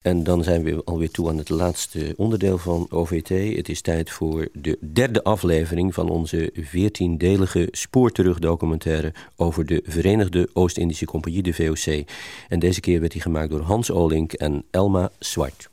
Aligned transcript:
En 0.00 0.22
dan 0.22 0.44
zijn 0.44 0.62
we 0.62 0.84
alweer 0.84 1.10
toe 1.10 1.28
aan 1.28 1.38
het 1.38 1.48
laatste 1.48 2.14
onderdeel 2.16 2.58
van 2.58 2.86
OVT. 2.90 3.28
Het 3.56 3.68
is 3.68 3.80
tijd 3.80 4.10
voor 4.10 4.48
de 4.52 4.78
derde 4.92 5.22
aflevering 5.22 5.94
van 5.94 6.08
onze 6.08 6.50
veertiendelige 6.54 7.68
spoorterugdocumentaire 7.70 9.12
over 9.36 9.66
de 9.66 9.82
Verenigde 9.84 10.48
Oost-Indische 10.52 11.04
Compagnie, 11.04 11.42
de 11.42 11.54
VOC. 11.54 12.04
En 12.48 12.58
deze 12.58 12.80
keer 12.80 13.00
werd 13.00 13.12
die 13.12 13.20
gemaakt 13.20 13.50
door 13.50 13.60
Hans 13.60 13.90
Olink 13.90 14.32
en 14.32 14.64
Elma 14.70 15.10
Zwart. 15.18 15.69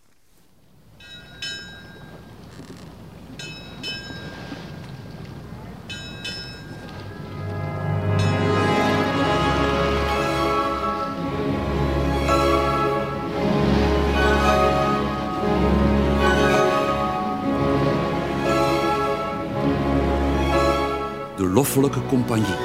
Loffelijke 21.77 22.09
Compagnie. 22.09 22.55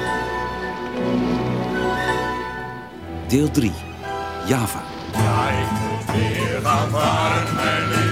Deel 3.27 3.51
3. 3.51 3.71
Java. 4.47 4.83
Ja, 5.13 5.49
ik 5.49 5.71
moet 5.71 6.15
weer 6.15 6.59
gaan 6.63 6.91
mijn 7.55 8.02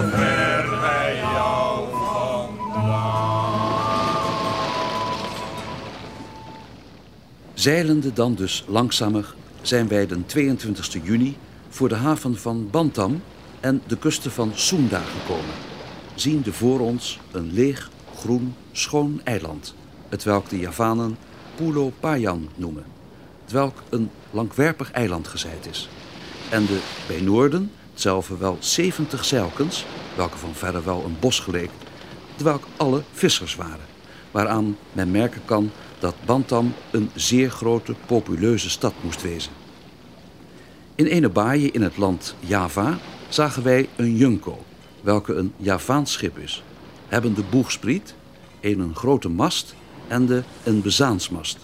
heel 0.00 0.10
ver 0.10 0.80
bij 0.80 1.16
jou 1.16 1.88
Zeilende 7.54 8.12
dan 8.12 8.34
dus 8.34 8.64
langzamer 8.68 9.34
zijn 9.62 9.88
wij 9.88 10.06
den 10.06 10.26
22 10.26 11.04
juni 11.04 11.36
voor 11.68 11.88
de 11.88 11.94
haven 11.94 12.38
van 12.38 12.68
Bantam 12.70 13.22
en 13.60 13.82
de 13.86 13.96
kusten 13.96 14.30
van 14.30 14.50
Sunda 14.54 15.00
gekomen. 15.00 15.54
Ziende 16.14 16.52
voor 16.52 16.80
ons 16.80 17.20
een 17.32 17.52
leeg, 17.52 17.90
groen, 18.16 18.54
schoon 18.72 19.20
eiland, 19.24 19.74
het 20.08 20.24
welk 20.24 20.48
de 20.48 20.58
Javanen 20.58 21.16
Pulo 21.54 21.92
Payan 22.00 22.48
noemen, 22.54 22.84
het 23.42 23.52
welk 23.52 23.82
een 23.88 24.10
langwerpig 24.30 24.90
eiland 24.90 25.28
gezeid 25.28 25.66
is. 25.70 25.88
En 26.50 26.66
de 26.66 26.80
bij 27.06 27.20
Noorden 27.20 27.70
hetzelfde 28.00 28.36
wel 28.36 28.56
70 28.60 29.24
zeilkens, 29.24 29.86
welke 30.16 30.38
van 30.38 30.54
verre 30.54 30.82
wel 30.82 31.04
een 31.04 31.16
bos 31.20 31.38
geleek, 31.40 31.70
terwijl 32.34 32.60
alle 32.76 33.02
vissers 33.12 33.56
waren, 33.56 33.86
waaraan 34.30 34.76
men 34.92 35.10
merken 35.10 35.40
kan 35.44 35.70
dat 35.98 36.14
Bantam 36.26 36.74
een 36.90 37.10
zeer 37.14 37.50
grote, 37.50 37.94
populeuze 38.06 38.70
stad 38.70 38.92
moest 39.02 39.22
wezen. 39.22 39.52
In 40.94 41.06
ene 41.06 41.28
baaie 41.28 41.70
in 41.70 41.82
het 41.82 41.96
land 41.96 42.34
Java 42.38 42.98
zagen 43.28 43.62
wij 43.62 43.88
een 43.96 44.16
junko, 44.16 44.64
welke 45.00 45.34
een 45.34 45.52
Javaans 45.56 46.12
schip 46.12 46.38
is, 46.38 46.62
hebben 47.08 47.34
de 47.34 47.44
boegspriet, 47.50 48.14
een, 48.60 48.80
een 48.80 48.94
grote 48.94 49.28
mast 49.28 49.74
en 50.08 50.26
de 50.26 50.42
een 50.62 50.82
bezaansmast, 50.82 51.58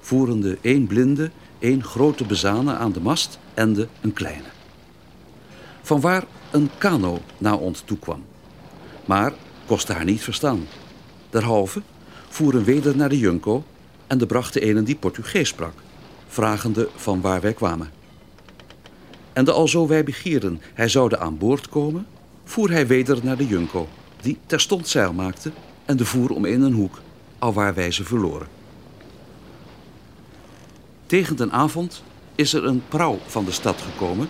voerende 0.00 0.58
één 0.60 0.86
blinde, 0.86 1.30
één 1.58 1.84
grote 1.84 2.24
bezane 2.24 2.74
aan 2.74 2.92
de 2.92 3.00
mast 3.00 3.38
en 3.54 3.72
de 3.72 3.88
een 4.00 4.12
kleine. 4.12 4.60
Vanwaar 5.82 6.24
een 6.50 6.70
kano 6.78 7.20
naar 7.38 7.58
ons 7.58 7.80
toekwam, 7.84 8.24
maar 9.04 9.32
kostte 9.66 9.92
haar 9.92 10.04
niet 10.04 10.22
verstaan. 10.22 10.66
Derhalve 11.30 11.82
voeren 12.28 12.64
weder 12.64 12.96
naar 12.96 13.08
de 13.08 13.18
Junco 13.18 13.64
en 14.06 14.18
de 14.18 14.26
brachten 14.26 14.68
een 14.68 14.84
die 14.84 14.96
Portugees 14.96 15.48
sprak, 15.48 15.72
vragende 16.26 16.88
van 16.94 17.20
waar 17.20 17.40
wij 17.40 17.52
kwamen. 17.52 17.90
En 19.32 19.44
de 19.44 19.52
alzo 19.52 19.86
wij 19.86 20.04
begierden 20.04 20.60
hij 20.74 20.88
zoude 20.88 21.18
aan 21.18 21.38
boord 21.38 21.68
komen, 21.68 22.06
voer 22.44 22.70
hij 22.70 22.86
weder 22.86 23.18
naar 23.22 23.36
de 23.36 23.46
Junco, 23.46 23.88
die 24.20 24.38
terstond 24.46 24.88
zeil 24.88 25.12
maakte 25.12 25.52
en 25.84 25.96
de 25.96 26.04
voer 26.04 26.30
om 26.30 26.44
in 26.44 26.62
een 26.62 26.72
hoek, 26.72 27.00
alwaar 27.38 27.74
wij 27.74 27.90
ze 27.90 28.04
verloren. 28.04 28.46
Tegen 31.06 31.36
den 31.36 31.52
avond 31.52 32.02
is 32.34 32.52
er 32.52 32.64
een 32.64 32.82
prauw 32.88 33.18
van 33.26 33.44
de 33.44 33.52
stad 33.52 33.80
gekomen, 33.80 34.28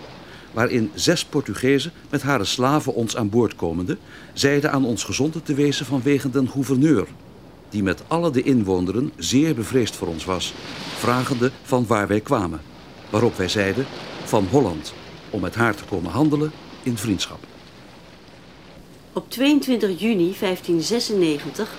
waarin 0.53 0.91
zes 0.93 1.25
Portugezen 1.25 1.91
met 2.09 2.21
hare 2.21 2.45
slaven 2.45 2.93
ons 2.93 3.15
aan 3.15 3.29
boord 3.29 3.55
komende, 3.55 3.97
zeiden 4.33 4.71
aan 4.71 4.85
ons 4.85 5.03
gezonden 5.03 5.43
te 5.43 5.53
wezen 5.53 5.85
vanwege 5.85 6.29
den 6.29 6.49
gouverneur, 6.49 7.07
die 7.69 7.83
met 7.83 8.03
alle 8.07 8.31
de 8.31 8.43
inwoneren 8.43 9.11
zeer 9.17 9.55
bevreesd 9.55 9.95
voor 9.95 10.07
ons 10.07 10.25
was, 10.25 10.53
vragende 10.97 11.51
van 11.63 11.85
waar 11.87 12.07
wij 12.07 12.19
kwamen. 12.19 12.61
Waarop 13.09 13.37
wij 13.37 13.49
zeiden 13.49 13.85
van 14.23 14.47
Holland, 14.51 14.93
om 15.29 15.41
met 15.41 15.55
haar 15.55 15.75
te 15.75 15.83
komen 15.83 16.11
handelen 16.11 16.51
in 16.83 16.97
vriendschap. 16.97 17.39
Op 19.13 19.29
22 19.29 19.99
juni 19.99 20.35
1596 20.39 21.69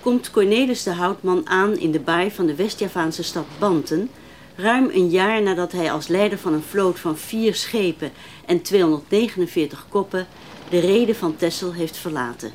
komt 0.00 0.30
Cornelis 0.30 0.82
de 0.82 0.92
Houtman 0.92 1.48
aan 1.48 1.78
in 1.78 1.90
de 1.90 2.00
baai 2.00 2.30
van 2.30 2.46
de 2.46 2.54
West-Javaanse 2.54 3.22
stad 3.22 3.46
Banten, 3.58 4.08
ruim 4.56 4.90
een 4.92 5.10
jaar 5.10 5.42
nadat 5.42 5.72
hij 5.72 5.92
als 5.92 6.08
leider 6.08 6.38
van 6.38 6.52
een 6.52 6.62
vloot 6.62 6.98
van 6.98 7.18
vier 7.18 7.54
schepen 7.54 8.12
en 8.46 8.62
249 8.62 9.86
koppen 9.88 10.26
de 10.70 10.78
reden 10.78 11.16
van 11.16 11.36
Texel 11.36 11.72
heeft 11.72 11.96
verlaten. 11.96 12.52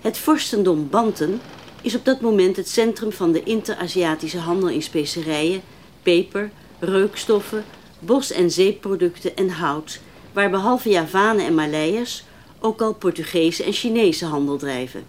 Het 0.00 0.18
vorstendom 0.18 0.88
Banten 0.90 1.40
is 1.82 1.94
op 1.94 2.04
dat 2.04 2.20
moment 2.20 2.56
het 2.56 2.68
centrum 2.68 3.12
van 3.12 3.32
de 3.32 3.42
inter-Aziatische 3.42 4.38
handel 4.38 4.68
in 4.68 4.82
specerijen, 4.82 5.62
peper, 6.02 6.50
reukstoffen, 6.78 7.64
bos- 7.98 8.32
en 8.32 8.50
zeeproducten 8.50 9.36
en 9.36 9.50
hout, 9.50 10.00
waar 10.32 10.50
behalve 10.50 10.88
Javanen 10.88 11.46
en 11.46 11.54
Maleiers 11.54 12.24
ook 12.60 12.80
al 12.80 12.94
Portugese 12.94 13.64
en 13.64 13.72
Chinese 13.72 14.26
handel 14.26 14.56
drijven. 14.56 15.04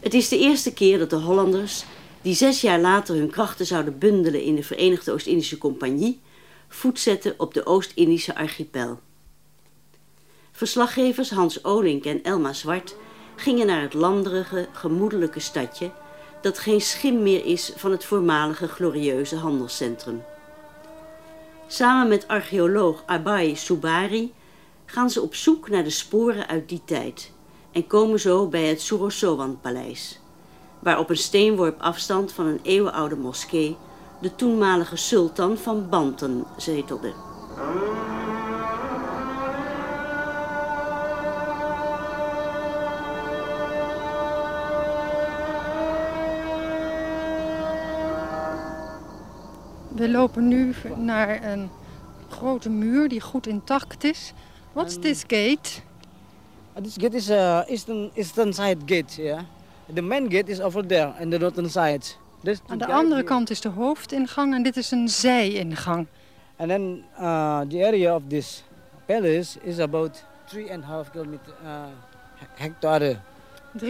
Het 0.00 0.14
is 0.14 0.28
de 0.28 0.38
eerste 0.38 0.72
keer 0.72 0.98
dat 0.98 1.10
de 1.10 1.16
Hollanders, 1.16 1.84
die 2.22 2.34
zes 2.34 2.60
jaar 2.60 2.80
later 2.80 3.14
hun 3.14 3.30
krachten 3.30 3.66
zouden 3.66 3.98
bundelen 3.98 4.42
in 4.42 4.54
de 4.54 4.62
Verenigde 4.62 5.12
Oost-Indische 5.12 5.58
Compagnie, 5.58 6.20
voet 6.68 6.98
zetten 6.98 7.34
op 7.36 7.54
de 7.54 7.66
Oost-Indische 7.66 8.34
archipel. 8.34 9.00
Verslaggevers 10.52 11.30
Hans 11.30 11.64
Olink 11.64 12.04
en 12.04 12.22
Elma 12.22 12.52
Zwart 12.52 12.96
gingen 13.36 13.66
naar 13.66 13.82
het 13.82 13.94
landerige, 13.94 14.68
gemoedelijke 14.72 15.40
stadje 15.40 15.90
dat 16.42 16.58
geen 16.58 16.80
schim 16.80 17.22
meer 17.22 17.44
is 17.44 17.72
van 17.76 17.90
het 17.90 18.04
voormalige 18.04 18.68
glorieuze 18.68 19.36
handelscentrum. 19.36 20.22
Samen 21.66 22.08
met 22.08 22.28
archeoloog 22.28 23.02
Abai 23.06 23.56
Subari 23.56 24.32
gaan 24.86 25.10
ze 25.10 25.20
op 25.20 25.34
zoek 25.34 25.68
naar 25.68 25.84
de 25.84 25.90
sporen 25.90 26.48
uit 26.48 26.68
die 26.68 26.82
tijd 26.84 27.32
en 27.72 27.86
komen 27.86 28.20
zo 28.20 28.48
bij 28.48 28.64
het 28.64 28.80
Surosowan-paleis, 28.80 30.20
waar 30.82 30.98
op 30.98 31.10
een 31.10 31.16
steenworp 31.16 31.80
afstand 31.80 32.32
van 32.32 32.46
een 32.46 32.60
eeuwenoude 32.62 33.16
moskee 33.16 33.76
de 34.20 34.34
toenmalige 34.34 34.96
sultan 34.96 35.56
van 35.56 35.88
Banten 35.88 36.44
zetelde. 36.56 37.12
We 49.94 50.08
lopen 50.08 50.48
nu 50.48 50.74
naar 50.96 51.44
een 51.44 51.70
grote 52.28 52.70
muur 52.70 53.08
die 53.08 53.20
goed 53.20 53.46
intact 53.46 54.04
is. 54.04 54.32
What's 54.72 54.98
this 54.98 55.20
gate? 55.20 55.80
Uh, 56.76 56.82
This 56.82 56.94
gate 57.00 57.16
is 57.16 57.30
uh, 57.30 57.70
eastern 57.70 58.10
eastern 58.14 58.52
side 58.52 58.76
gate. 58.86 59.22
Yeah, 59.22 59.40
the 59.94 60.02
main 60.02 60.28
gate 60.28 60.48
is 60.52 60.60
over 60.60 60.86
there 60.86 61.12
in 61.20 61.30
the 61.30 61.38
northern 61.38 61.70
side. 61.70 62.04
This 62.42 62.60
Aan 62.66 62.78
de 62.78 62.86
andere 62.86 63.22
kant 63.22 63.50
is 63.50 63.60
de 63.60 63.68
hoofdingang 63.68 64.54
en 64.54 64.62
dit 64.62 64.76
is 64.76 64.90
een 64.90 65.08
zijingang. 65.08 66.06
And 66.56 66.68
then 66.68 67.04
uh, 67.20 67.60
the 67.60 67.84
area 67.86 68.14
of 68.14 68.22
this 68.28 68.62
palace 69.06 69.58
is 69.62 69.78
about 69.78 70.24
three 70.46 70.72
and 70.72 70.82
a 70.84 70.86
half 70.86 71.10
kilometer 71.10 71.52
uh, 71.64 71.84
he- 72.34 72.62
hectare. 72.62 73.16
3,5 73.78 73.84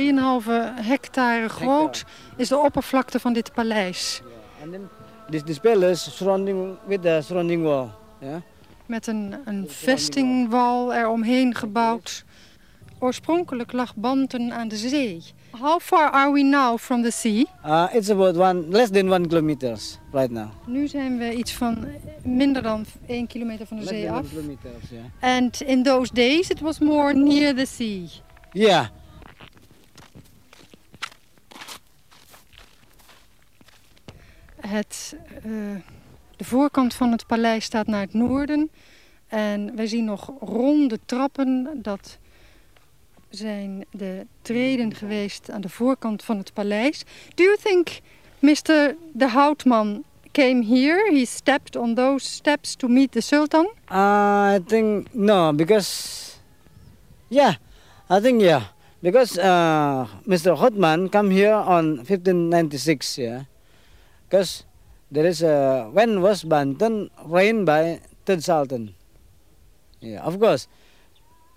hectare 0.75 1.49
groot 1.49 2.05
is 2.37 2.49
de 2.49 2.57
oppervlakte 2.57 3.21
van 3.21 3.33
dit 3.33 3.53
paleis. 3.53 4.23
And 4.63 4.73
then 4.73 4.89
this 5.31 5.43
this 5.43 5.59
palace 5.59 6.11
surrounding 6.11 6.77
with 6.87 7.03
the 7.03 7.21
surrounding 7.23 7.63
wall. 7.63 7.89
Yeah. 8.21 8.41
Met 8.87 9.07
een, 9.07 9.35
een 9.45 9.69
vestingwal 9.69 10.93
eromheen 10.95 11.55
gebouwd. 11.55 12.25
Oorspronkelijk 12.99 13.73
lag 13.73 13.95
Banten 13.97 14.53
aan 14.53 14.69
de 14.69 14.77
zee. 14.77 15.23
How 15.61 15.79
far 15.81 16.11
are 16.11 16.33
we 16.33 16.43
now 16.43 16.79
from 16.79 17.03
the 17.03 17.11
sea? 17.11 17.47
Uh, 17.65 17.89
it's 17.93 18.09
about 18.11 18.37
one 18.37 18.71
less 18.71 18.91
than 18.91 19.09
one 19.11 19.29
kilometers 19.29 19.99
right 20.13 20.31
now. 20.31 20.51
Nu 20.67 20.89
zijn 20.89 21.19
we 21.19 21.35
iets 21.35 21.53
van 21.55 21.87
minder 22.25 22.63
dan 22.63 22.85
1 23.07 23.27
kilometer 23.27 23.67
van 23.67 23.77
de 23.77 23.83
Less 23.83 23.95
zee 23.97 24.07
than 24.07 24.15
one 24.15 24.23
af. 24.25 24.29
kilometers, 24.31 24.91
yeah. 24.91 25.37
And 25.37 25.61
in 25.61 25.83
those 25.83 26.13
days 26.15 26.51
it 26.51 26.61
was 26.61 26.79
more 26.79 27.15
near 27.15 27.55
the 27.55 27.67
sea. 27.67 28.07
Yeah. 28.53 28.87
Het, 34.61 35.17
eh, 35.43 35.51
de 36.37 36.45
voorkant 36.45 36.95
van 36.95 37.11
het 37.13 37.27
paleis 37.27 37.65
staat 37.65 37.87
naar 37.87 38.01
het 38.01 38.15
noorden. 38.15 38.71
En 39.29 39.77
wij 39.77 39.87
zien 39.87 40.05
nog 40.05 40.31
ronde 40.41 40.99
trappen. 41.07 41.69
Dat 41.83 42.19
zijn 43.35 43.85
de 43.91 44.27
treden 44.43 44.95
geweest 44.95 45.51
aan 45.51 45.61
de 45.61 45.69
voorkant 45.69 46.25
van 46.25 46.39
het 46.39 46.53
paleis. 46.53 47.05
Do 47.35 47.43
you 47.43 47.57
think 47.57 47.89
Mr. 48.39 48.97
de 49.13 49.29
Houtman 49.29 50.05
came 50.33 50.65
here? 50.67 51.11
He 51.19 51.25
stepped 51.25 51.77
on 51.77 51.95
those 51.95 52.27
steps 52.27 52.75
to 52.75 52.89
meet 52.89 53.13
the 53.13 53.21
Sultan? 53.21 53.71
Uh, 53.91 54.55
I 54.57 54.59
think 54.67 55.15
no, 55.15 55.53
because 55.53 56.37
yeah, 57.29 57.55
I 58.11 58.21
think 58.21 58.41
yeah, 58.41 58.63
because 59.01 59.39
uh, 59.39 60.07
Mr. 60.27 60.57
Hotman 60.57 61.11
come 61.11 61.31
here 61.31 61.55
on 61.55 61.97
1596, 61.97 63.19
yeah, 63.19 63.45
because 64.29 64.65
there 65.11 65.27
is 65.27 65.43
a 65.43 65.89
when 65.93 66.21
was 66.21 66.45
Banten 66.45 67.11
reigned 67.25 67.67
by 67.67 68.01
third 68.25 68.43
Sultan, 68.43 68.95
yeah, 70.01 70.27
of 70.27 70.39
course, 70.39 70.69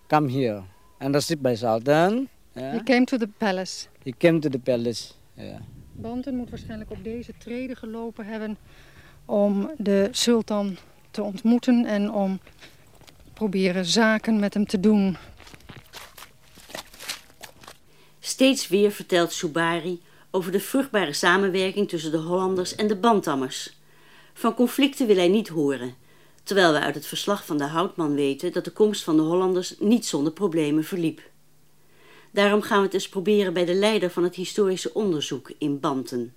come 0.07 0.29
here 0.29 0.63
received 0.97 1.41
by 1.41 1.55
Sultan. 1.55 2.29
Yeah. 2.53 2.71
He 2.71 2.83
came 2.83 3.05
to 3.05 3.17
the 3.17 3.27
palace. 3.27 3.87
He 4.03 4.13
came 4.17 4.39
to 4.39 4.49
the 4.49 4.59
palace. 4.59 5.13
Yeah. 5.33 5.59
Banten 5.91 6.35
moet 6.35 6.49
waarschijnlijk 6.49 6.91
op 6.91 7.03
deze 7.03 7.33
treden 7.37 7.75
gelopen 7.75 8.25
hebben 8.25 8.57
om 9.25 9.71
de 9.77 10.07
sultan 10.11 10.77
te 11.11 11.23
ontmoeten 11.23 11.85
en 11.85 12.11
om 12.11 12.39
proberen 13.33 13.85
zaken 13.85 14.39
met 14.39 14.53
hem 14.53 14.65
te 14.65 14.79
doen. 14.79 15.17
Steeds 18.19 18.67
weer 18.67 18.91
vertelt 18.91 19.33
Subari 19.33 20.01
over 20.31 20.51
de 20.51 20.59
vruchtbare 20.59 21.13
samenwerking 21.13 21.89
tussen 21.89 22.11
de 22.11 22.17
Hollanders 22.17 22.75
en 22.75 22.87
de 22.87 22.95
Bantammers. 22.95 23.77
Van 24.33 24.53
conflicten 24.53 25.07
wil 25.07 25.15
hij 25.15 25.27
niet 25.27 25.47
horen, 25.47 25.93
terwijl 26.45 26.73
we 26.73 26.79
uit 26.79 26.95
het 26.95 27.05
verslag 27.05 27.45
van 27.45 27.57
de 27.57 27.63
Houtman 27.63 28.15
weten 28.15 28.51
dat 28.51 28.63
de 28.65 28.71
komst 28.71 29.03
van 29.03 29.15
de 29.15 29.21
Hollanders 29.21 29.75
niet 29.79 30.05
zonder 30.05 30.33
problemen 30.33 30.83
verliep. 30.83 31.21
Daarom 32.31 32.61
gaan 32.61 32.77
we 32.77 32.83
het 32.83 32.93
eens 32.93 33.09
proberen 33.09 33.53
bij 33.53 33.65
de 33.65 33.73
leider 33.73 34.09
van 34.09 34.23
het 34.23 34.35
historische 34.35 34.93
onderzoek 34.93 35.51
in 35.57 35.79
Banten. 35.79 36.33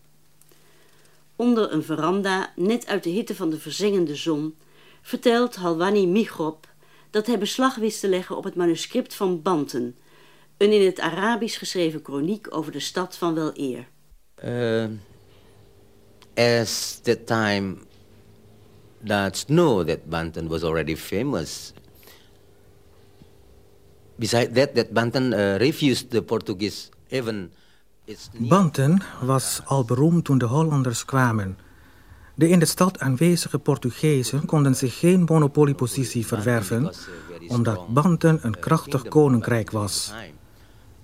Onder 1.37 1.72
een 1.72 1.82
veranda, 1.82 2.52
net 2.56 2.87
uit 2.87 3.05
de 3.05 3.10
hitte 3.10 3.34
van 3.34 3.50
de 3.50 3.58
verzengende 3.58 4.14
zon, 4.14 4.56
vertelt 5.02 5.56
Halwani 5.56 6.06
Migrop 6.06 6.69
dat 7.11 7.26
hij 7.26 7.38
beslag 7.38 7.75
wist 7.75 8.00
te 8.00 8.08
leggen 8.08 8.37
op 8.37 8.44
het 8.44 8.54
manuscript 8.54 9.14
van 9.14 9.43
Banten, 9.43 9.96
een 10.56 10.72
in 10.72 10.87
het 10.87 11.00
Arabisch 11.00 11.58
geschreven 11.58 12.02
kroniek 12.02 12.54
over 12.54 12.72
de 12.72 12.81
stad 12.81 13.16
van 13.16 13.34
wel 13.34 13.50
eer. 13.54 13.88
Uh, 14.44 14.88
as 16.34 16.99
the 17.02 17.25
time 17.25 17.76
that's 19.05 19.45
know 19.45 19.85
that 19.85 20.09
Banten 20.09 20.49
was 20.49 20.62
already 20.62 20.97
famous. 20.97 21.73
Besides 24.17 24.55
that, 24.55 24.75
that 24.75 24.93
Banten 24.93 25.33
uh, 25.33 25.56
refused 25.59 26.11
the 26.11 26.23
Portuguese 26.23 26.89
even. 27.09 27.50
Banten 28.39 29.03
was 29.23 29.61
al 29.65 29.85
beroemd 29.85 30.25
toen 30.25 30.39
de 30.39 30.45
Hollanders 30.45 31.05
kwamen. 31.05 31.59
De 32.35 32.49
in 32.49 32.59
de 32.59 32.65
stad 32.67 32.99
aanwezige 32.99 33.59
Portugezen 33.59 34.47
konden 34.47 34.77
zich 34.77 34.99
geen 34.99 35.25
monopoliepositie 35.25 36.27
verwerven, 36.27 36.93
omdat 37.49 37.89
Banten 37.89 38.39
een 38.43 38.59
krachtig 38.59 39.09
koninkrijk 39.09 39.71
was. 39.71 40.12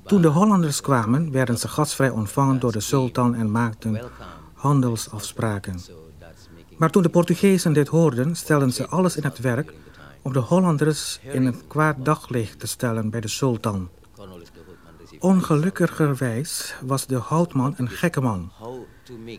Toen 0.05 0.23
de 0.23 0.29
Hollanders 0.29 0.81
kwamen, 0.81 1.32
werden 1.32 1.58
ze 1.58 1.69
gastvrij 1.69 2.11
ontvangen 2.11 2.61
door 2.61 2.73
de 2.73 2.81
sultan 2.81 3.35
en 3.35 3.50
maakten 3.50 4.00
handelsafspraken. 4.52 5.81
Maar 6.76 6.90
toen 6.90 7.02
de 7.02 7.08
Portugezen 7.08 7.72
dit 7.72 7.88
hoorden, 7.88 8.36
stelden 8.36 8.72
ze 8.72 8.86
alles 8.86 9.16
in 9.16 9.24
het 9.24 9.38
werk 9.38 9.72
om 10.22 10.32
de 10.32 10.38
Hollanders 10.38 11.20
in 11.32 11.46
een 11.46 11.66
kwaad 11.66 12.04
daglicht 12.04 12.60
te 12.60 12.66
stellen 12.66 13.10
bij 13.10 13.20
de 13.20 13.28
sultan. 13.28 13.88
Ongelukkigerwijs 15.18 16.74
was 16.82 17.06
de 17.06 17.16
houtman 17.16 17.74
een 17.76 17.88
gekke 17.88 18.20
man. 18.20 18.52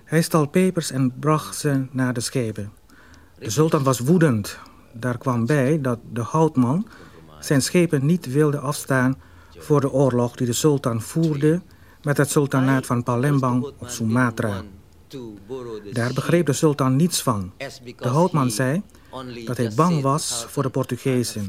Hij 0.03 0.21
stal 0.21 0.47
pepers 0.47 0.91
en 0.91 1.19
bracht 1.19 1.55
ze 1.55 1.85
naar 1.91 2.13
de 2.13 2.19
schepen. 2.19 2.71
De 3.39 3.49
sultan 3.49 3.83
was 3.83 3.99
woedend. 3.99 4.59
Daar 4.93 5.17
kwam 5.17 5.45
bij 5.45 5.81
dat 5.81 5.99
de 6.11 6.21
houtman 6.21 6.87
zijn 7.39 7.61
schepen 7.61 8.05
niet 8.05 8.31
wilde 8.31 8.59
afstaan 8.59 9.17
voor 9.57 9.81
de 9.81 9.91
oorlog 9.91 10.35
die 10.35 10.47
de 10.47 10.53
sultan 10.53 11.01
voerde 11.01 11.61
met 12.01 12.17
het 12.17 12.29
sultanaat 12.29 12.85
van 12.85 13.03
Palembang 13.03 13.63
op 13.63 13.89
Sumatra. 13.89 14.63
Daar 15.91 16.13
begreep 16.13 16.45
de 16.45 16.53
sultan 16.53 16.95
niets 16.95 17.21
van. 17.21 17.51
De 17.97 18.07
houtman 18.07 18.51
zei 18.51 18.81
dat 19.45 19.57
hij 19.57 19.71
bang 19.75 20.01
was 20.01 20.45
voor 20.47 20.63
de 20.63 20.69
Portugezen. 20.69 21.45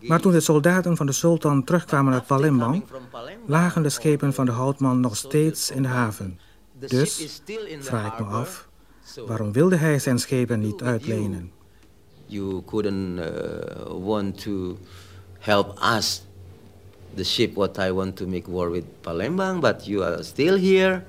Maar 0.00 0.20
toen 0.20 0.32
de 0.32 0.40
soldaten 0.40 0.96
van 0.96 1.06
de 1.06 1.12
sultan 1.12 1.64
terugkwamen 1.64 2.12
uit 2.12 2.26
Palembang, 2.26 2.84
lagen 3.46 3.82
de 3.82 3.88
schepen 3.88 4.32
van 4.32 4.46
de 4.46 4.52
houtman 4.52 5.00
nog 5.00 5.16
steeds 5.16 5.70
in 5.70 5.82
de 5.82 5.88
haven. 5.88 6.38
Dus 6.78 7.42
vraag 7.78 8.12
ik 8.12 8.26
me 8.26 8.32
af, 8.32 8.68
waarom 9.26 9.52
wilde 9.52 9.76
hij 9.76 9.98
zijn 9.98 10.18
schepen 10.18 10.60
niet 10.60 10.82
uitlenen? 10.82 11.52
You 12.26 12.62
couldn't 12.64 13.18
uh, 13.18 14.04
want 14.04 14.42
to 14.42 14.78
help 15.38 15.78
us, 15.96 16.22
the 17.16 17.24
ship, 17.24 17.54
what 17.54 17.78
I 17.78 17.90
want 17.90 18.16
to 18.16 18.26
make 18.26 18.48
war 18.48 18.70
with 18.70 18.84
Palembang, 19.02 19.60
but 19.60 19.86
you 19.86 20.02
are 20.02 20.22
still 20.22 20.56
here. 20.56 21.04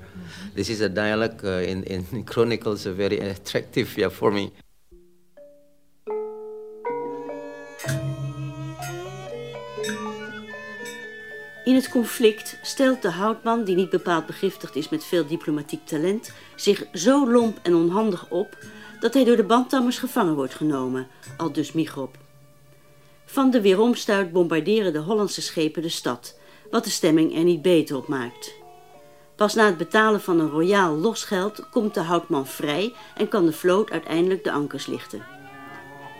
This 0.54 0.68
is 0.68 0.80
a 0.80 0.88
dialogue 0.88 1.44
uh, 1.44 1.62
in, 1.62 1.82
in 1.84 2.24
Chronicles, 2.32 2.86
uh, 2.86 2.92
very 2.92 3.18
attractive 3.18 3.96
yeah, 3.96 4.10
for 4.10 4.32
me. 4.32 4.50
In 11.64 11.74
het 11.74 11.88
conflict 11.88 12.58
stelt 12.62 13.02
de 13.02 13.10
houtman, 13.10 13.64
die 13.64 13.76
niet 13.76 13.90
bepaald 13.90 14.26
begiftigd 14.26 14.76
is 14.76 14.88
met 14.88 15.04
veel 15.04 15.26
diplomatiek 15.26 15.86
talent, 15.86 16.32
zich 16.56 16.84
zo 16.92 17.30
lomp 17.30 17.58
en 17.62 17.74
onhandig 17.74 18.30
op 18.30 18.58
dat 19.00 19.14
hij 19.14 19.24
door 19.24 19.36
de 19.36 19.44
bandtammers 19.44 19.98
gevangen 19.98 20.34
wordt 20.34 20.54
genomen, 20.54 21.06
al 21.36 21.52
dus 21.52 21.72
Migrop. 21.72 22.23
Van 23.34 23.50
de 23.50 23.60
weeromstuit 23.60 24.32
bombarderen 24.32 24.92
de 24.92 24.98
Hollandse 24.98 25.42
schepen 25.42 25.82
de 25.82 25.88
stad, 25.88 26.38
wat 26.70 26.84
de 26.84 26.90
stemming 26.90 27.36
er 27.36 27.44
niet 27.44 27.62
beter 27.62 27.96
op 27.96 28.08
maakt. 28.08 28.54
Pas 29.36 29.54
na 29.54 29.66
het 29.66 29.76
betalen 29.76 30.20
van 30.20 30.40
een 30.40 30.50
royaal 30.50 30.96
losgeld 30.96 31.68
komt 31.70 31.94
de 31.94 32.00
houtman 32.00 32.46
vrij 32.46 32.92
en 33.16 33.28
kan 33.28 33.46
de 33.46 33.52
vloot 33.52 33.90
uiteindelijk 33.90 34.44
de 34.44 34.52
ankers 34.52 34.86
lichten. 34.86 35.22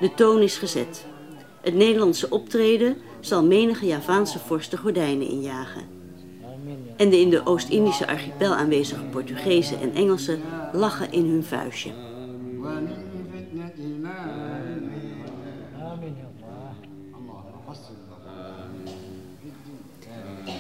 De 0.01 0.15
toon 0.15 0.41
is 0.41 0.57
gezet. 0.57 1.07
Het 1.61 1.75
Nederlandse 1.75 2.31
optreden 2.31 2.97
zal 3.21 3.45
menige 3.45 3.87
Javaanse 3.87 4.39
vorst 4.39 4.71
de 4.71 4.77
gordijnen 4.77 5.29
injagen. 5.29 5.89
En 6.97 7.11
de 7.11 7.21
in 7.21 7.31
de 7.31 7.47
Oost-Indische 7.47 8.07
archipel 8.07 8.55
aanwezige 8.55 9.05
Portugezen 9.05 9.81
en 9.81 9.95
Engelsen 9.95 10.43
lachen 10.73 11.13
in 11.13 11.27
hun 11.31 11.45
vuistje. 11.45 11.91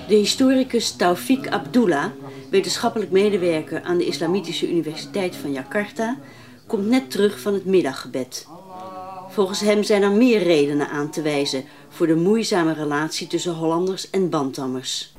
De 0.08 0.14
historicus 0.14 0.90
Taufik 0.90 1.48
Abdullah, 1.48 2.10
wetenschappelijk 2.50 3.10
medewerker 3.10 3.82
aan 3.82 3.96
de 3.96 4.06
Islamitische 4.06 4.70
Universiteit 4.70 5.36
van 5.36 5.52
Jakarta, 5.52 6.16
komt 6.66 6.86
net 6.86 7.10
terug 7.10 7.40
van 7.40 7.54
het 7.54 7.64
middaggebed. 7.64 8.46
Volgens 9.28 9.60
hem 9.60 9.82
zijn 9.82 10.02
er 10.02 10.10
meer 10.10 10.42
redenen 10.42 10.88
aan 10.88 11.10
te 11.10 11.22
wijzen 11.22 11.64
voor 11.88 12.06
de 12.06 12.14
moeizame 12.14 12.72
relatie 12.72 13.26
tussen 13.26 13.54
Hollanders 13.54 14.10
en 14.10 14.30
Bantammers. 14.30 15.14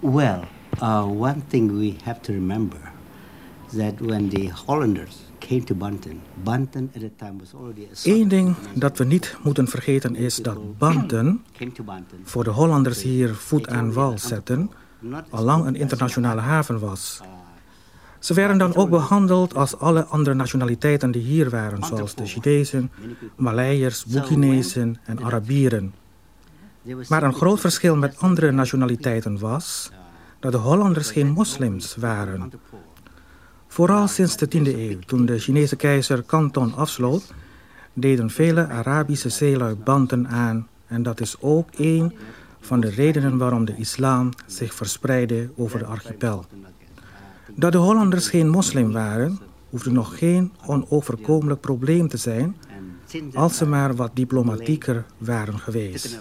Well, 0.00 0.40
uh, 0.82 1.20
one 1.20 1.42
thing 1.48 1.78
we 1.78 1.94
have 2.04 2.20
to 2.20 2.32
remember 2.32 2.92
that 3.76 3.92
when 3.98 4.28
the 4.28 4.50
Hollanders 4.66 5.16
Eén 8.04 8.28
ding 8.28 8.56
dat 8.74 8.98
we 8.98 9.04
niet 9.04 9.36
moeten 9.42 9.68
vergeten 9.68 10.16
is 10.16 10.36
dat 10.36 10.78
Banten, 10.78 11.44
voor 12.22 12.44
de 12.44 12.50
Hollanders 12.50 13.02
hier 13.02 13.34
voet 13.34 13.68
aan 13.68 13.92
wal 13.92 14.18
zetten, 14.18 14.70
al 15.30 15.44
lang 15.44 15.66
een 15.66 15.76
internationale 15.76 16.40
haven 16.40 16.78
was. 16.78 17.20
Ze 18.18 18.34
werden 18.34 18.58
dan 18.58 18.74
ook 18.74 18.90
behandeld 18.90 19.54
als 19.54 19.78
alle 19.78 20.04
andere 20.04 20.34
nationaliteiten 20.34 21.10
die 21.10 21.22
hier 21.22 21.50
waren, 21.50 21.84
zoals 21.84 22.14
de 22.14 22.26
Chinezen, 22.26 22.90
Maleiërs, 23.36 24.04
Boekinezen 24.04 24.96
en 25.04 25.22
Arabieren. 25.24 25.94
Maar 27.08 27.22
een 27.22 27.34
groot 27.34 27.60
verschil 27.60 27.96
met 27.96 28.18
andere 28.18 28.50
nationaliteiten 28.50 29.38
was 29.38 29.90
dat 30.40 30.52
de 30.52 30.58
Hollanders 30.58 31.10
geen 31.10 31.30
moslims 31.30 31.96
waren. 31.96 32.52
Vooral 33.78 34.08
sinds 34.08 34.36
de 34.36 34.46
10e 34.46 34.74
eeuw, 34.74 34.98
toen 35.06 35.26
de 35.26 35.38
Chinese 35.38 35.76
keizer 35.76 36.24
Canton 36.26 36.74
afsloot, 36.74 37.32
deden 37.92 38.30
vele 38.30 38.66
Arabische 38.66 39.28
zeelui 39.28 39.74
banden 39.74 40.28
aan. 40.28 40.68
En 40.86 41.02
dat 41.02 41.20
is 41.20 41.36
ook 41.40 41.68
een 41.76 42.16
van 42.60 42.80
de 42.80 42.88
redenen 42.88 43.38
waarom 43.38 43.64
de 43.64 43.76
islam 43.76 44.30
zich 44.46 44.74
verspreidde 44.74 45.50
over 45.56 45.78
de 45.78 45.84
archipel. 45.84 46.44
Dat 47.54 47.72
de 47.72 47.78
Hollanders 47.78 48.28
geen 48.28 48.48
moslim 48.48 48.92
waren, 48.92 49.38
hoefde 49.70 49.90
nog 49.90 50.18
geen 50.18 50.52
onoverkomelijk 50.66 51.60
probleem 51.60 52.08
te 52.08 52.16
zijn 52.16 52.56
als 53.34 53.56
ze 53.56 53.66
maar 53.66 53.94
wat 53.94 54.10
diplomatieker 54.14 55.04
waren 55.18 55.58
geweest. 55.58 56.18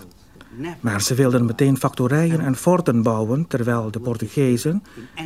Maar 0.79 1.01
ze 1.01 1.15
wilden 1.15 1.45
meteen 1.45 1.77
factorijen 1.77 2.39
en 2.39 2.55
forten 2.55 3.01
bouwen, 3.01 3.47
terwijl 3.47 3.91
de 3.91 3.99
Portugezen, 3.99 4.83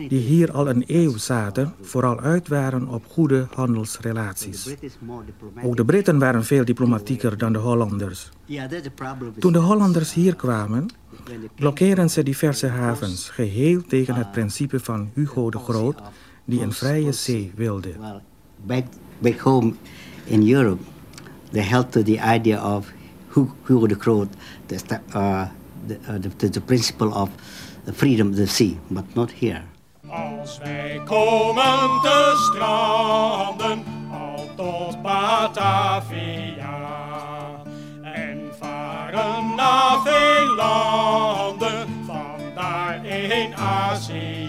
die 0.08 0.20
hier 0.20 0.52
al 0.52 0.70
een 0.70 0.84
eeuw 0.88 1.18
zaten, 1.18 1.74
vooral 1.82 2.20
uit 2.20 2.48
waren 2.48 2.88
op 2.88 3.06
goede 3.08 3.48
handelsrelaties. 3.54 4.76
Ook 5.64 5.76
de 5.76 5.86
Britten 5.86 6.20
waren 6.20 6.44
veel 6.44 6.66
diplomatieker 6.66 7.38
dan 7.38 7.54
de 7.54 7.60
Hollanders. 7.60 8.30
Toen 9.40 9.54
de 9.54 9.60
Hollanders 9.60 10.14
hier 10.14 10.36
kwamen, 10.36 10.90
blokkeerden 11.56 12.10
ze 12.10 12.24
diverse 12.24 12.68
havens, 12.68 13.30
geheel 13.30 13.82
tegen 13.88 14.16
het 14.16 14.32
principe 14.32 14.80
van 14.80 15.10
Hugo 15.14 15.50
de 15.50 15.58
Groot, 15.58 16.02
die 16.46 16.62
een 16.62 16.74
vrije 16.74 17.12
zee 17.12 17.52
wilde. 17.56 17.90
Back, 18.66 18.86
back 19.20 19.40
home 19.40 19.74
in 20.24 20.54
Europe, 20.54 20.82
they 21.52 21.64
held 21.64 21.92
to 21.92 22.04
the 22.04 22.20
idea 22.36 22.76
of 22.76 22.92
Hugo 23.34 23.88
de 23.88 23.96
Groot, 23.96 24.30
the, 24.68 24.76
uh, 25.16 25.48
the, 25.88 25.96
uh, 26.08 26.18
the, 26.18 26.50
the 26.50 26.62
principle 26.62 27.14
of 27.14 27.30
the 27.86 27.94
freedom 27.94 28.30
of 28.30 28.36
the 28.36 28.48
sea, 28.48 28.78
but 28.90 29.16
not 29.16 29.32
here. 29.32 29.64
Als 30.08 30.58
wij 30.58 31.02
komen 31.06 32.02
te 32.02 32.50
stranden, 32.52 33.84
al 34.12 34.50
tot 34.56 35.02
Batavia, 35.02 36.80
en 38.02 38.52
varen 38.60 39.56
naar 39.56 40.02
veel 40.04 40.56
landen, 40.56 41.88
vandaar 42.06 43.06
in 43.06 43.56
Azië. 43.56 44.41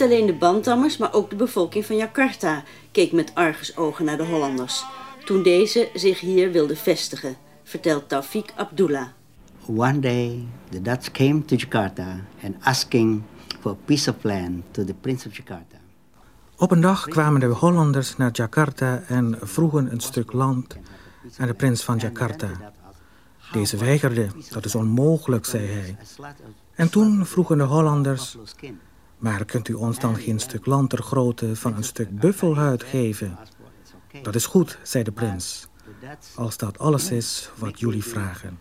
Niet 0.00 0.10
alleen 0.10 0.26
de 0.26 0.34
Bantammers, 0.34 0.96
maar 0.96 1.12
ook 1.12 1.30
de 1.30 1.36
bevolking 1.36 1.86
van 1.86 1.96
Jakarta 1.96 2.62
keek 2.90 3.12
met 3.12 3.34
argusogen 3.34 4.04
naar 4.04 4.16
de 4.16 4.24
Hollanders. 4.24 4.84
Toen 5.24 5.42
deze 5.42 5.90
zich 5.94 6.20
hier 6.20 6.52
wilden 6.52 6.76
vestigen, 6.76 7.36
vertelt 7.62 8.08
Taufik 8.08 8.52
Abdullah. 8.56 9.06
One 9.66 9.98
day, 9.98 10.46
the 10.70 10.82
Dutch 10.82 11.10
came 11.10 11.44
to 11.44 11.56
Jakarta 11.56 12.20
and 12.44 12.54
asking 12.60 13.22
for 13.60 13.72
a 13.72 13.76
piece 13.84 14.10
of 14.10 14.16
land 14.22 14.62
to 14.70 14.84
the 14.84 14.94
Prince 14.94 15.28
of 15.28 15.36
Jakarta. 15.36 15.76
Op 16.56 16.70
een 16.70 16.80
dag 16.80 17.04
kwamen 17.04 17.40
de 17.40 17.46
Hollanders 17.46 18.16
naar 18.16 18.30
Jakarta 18.32 19.02
en 19.06 19.38
vroegen 19.40 19.92
een 19.92 20.00
stuk 20.00 20.32
land 20.32 20.76
aan 21.38 21.46
de 21.46 21.54
prins 21.54 21.84
van 21.84 21.96
Jakarta. 21.96 22.72
Deze 23.52 23.76
weigerde, 23.76 24.28
dat 24.50 24.64
is 24.64 24.74
onmogelijk, 24.74 25.44
zei 25.44 25.66
hij. 25.66 25.96
En 26.74 26.90
toen 26.90 27.26
vroegen 27.26 27.58
de 27.58 27.64
Hollanders, 27.64 28.36
maar 29.20 29.44
kunt 29.44 29.68
u 29.68 29.74
ons 29.74 29.98
dan 29.98 30.16
geen 30.16 30.38
stuk 30.38 30.66
land 30.66 30.90
ter 30.90 31.02
grootte 31.02 31.56
van 31.56 31.76
een 31.76 31.84
stuk 31.84 32.20
buffelhuid 32.20 32.82
geven? 32.82 33.38
Dat 34.22 34.34
is 34.34 34.46
goed, 34.46 34.78
zei 34.82 35.04
de 35.04 35.12
prins, 35.12 35.68
als 36.34 36.56
dat 36.56 36.78
alles 36.78 37.10
is 37.10 37.50
wat 37.58 37.80
jullie 37.80 38.04
vragen. 38.04 38.58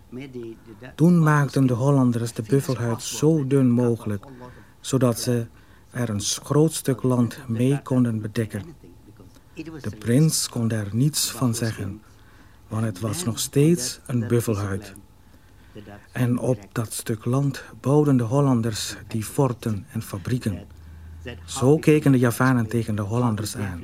Toen 0.96 1.24
maakten 1.24 1.68
de 1.68 1.74
Hollanders 1.74 2.34
de 2.34 2.42
buffelhuid 2.42 3.02
zo 3.02 3.48
dun 3.48 3.70
mogelijk, 3.70 4.26
zodat 4.80 5.20
ze 5.20 5.48
er 5.92 6.10
een 6.10 6.22
groot 6.22 6.74
stuk 6.74 7.04
land 7.04 7.38
mee 7.48 7.82
konden 7.82 8.22
bedekken. 8.22 8.64
De 9.54 9.96
prins 10.00 10.50
kon 10.50 10.68
daar 10.68 10.88
niets 10.92 11.32
van 11.32 11.56
zeggen, 11.56 12.02
want 12.68 12.84
het 12.84 13.00
was 13.00 13.24
nog 13.24 13.40
steeds 13.40 14.00
een 14.06 14.28
buffelhuid. 14.28 14.96
En 16.12 16.38
op 16.38 16.60
dat 16.72 16.94
stuk 16.94 17.26
land 17.26 17.64
bouwden 17.82 18.18
de 18.18 18.24
Hollanders 18.24 18.96
die 19.08 19.24
forten 19.24 19.86
en 19.92 20.02
fabrieken. 20.02 20.60
Zo 21.46 21.78
keken 21.78 22.12
de 22.12 22.20
Javanen 22.20 22.68
tegen 22.68 22.96
de 22.96 23.02
Hollanders 23.02 23.56
aan, 23.56 23.82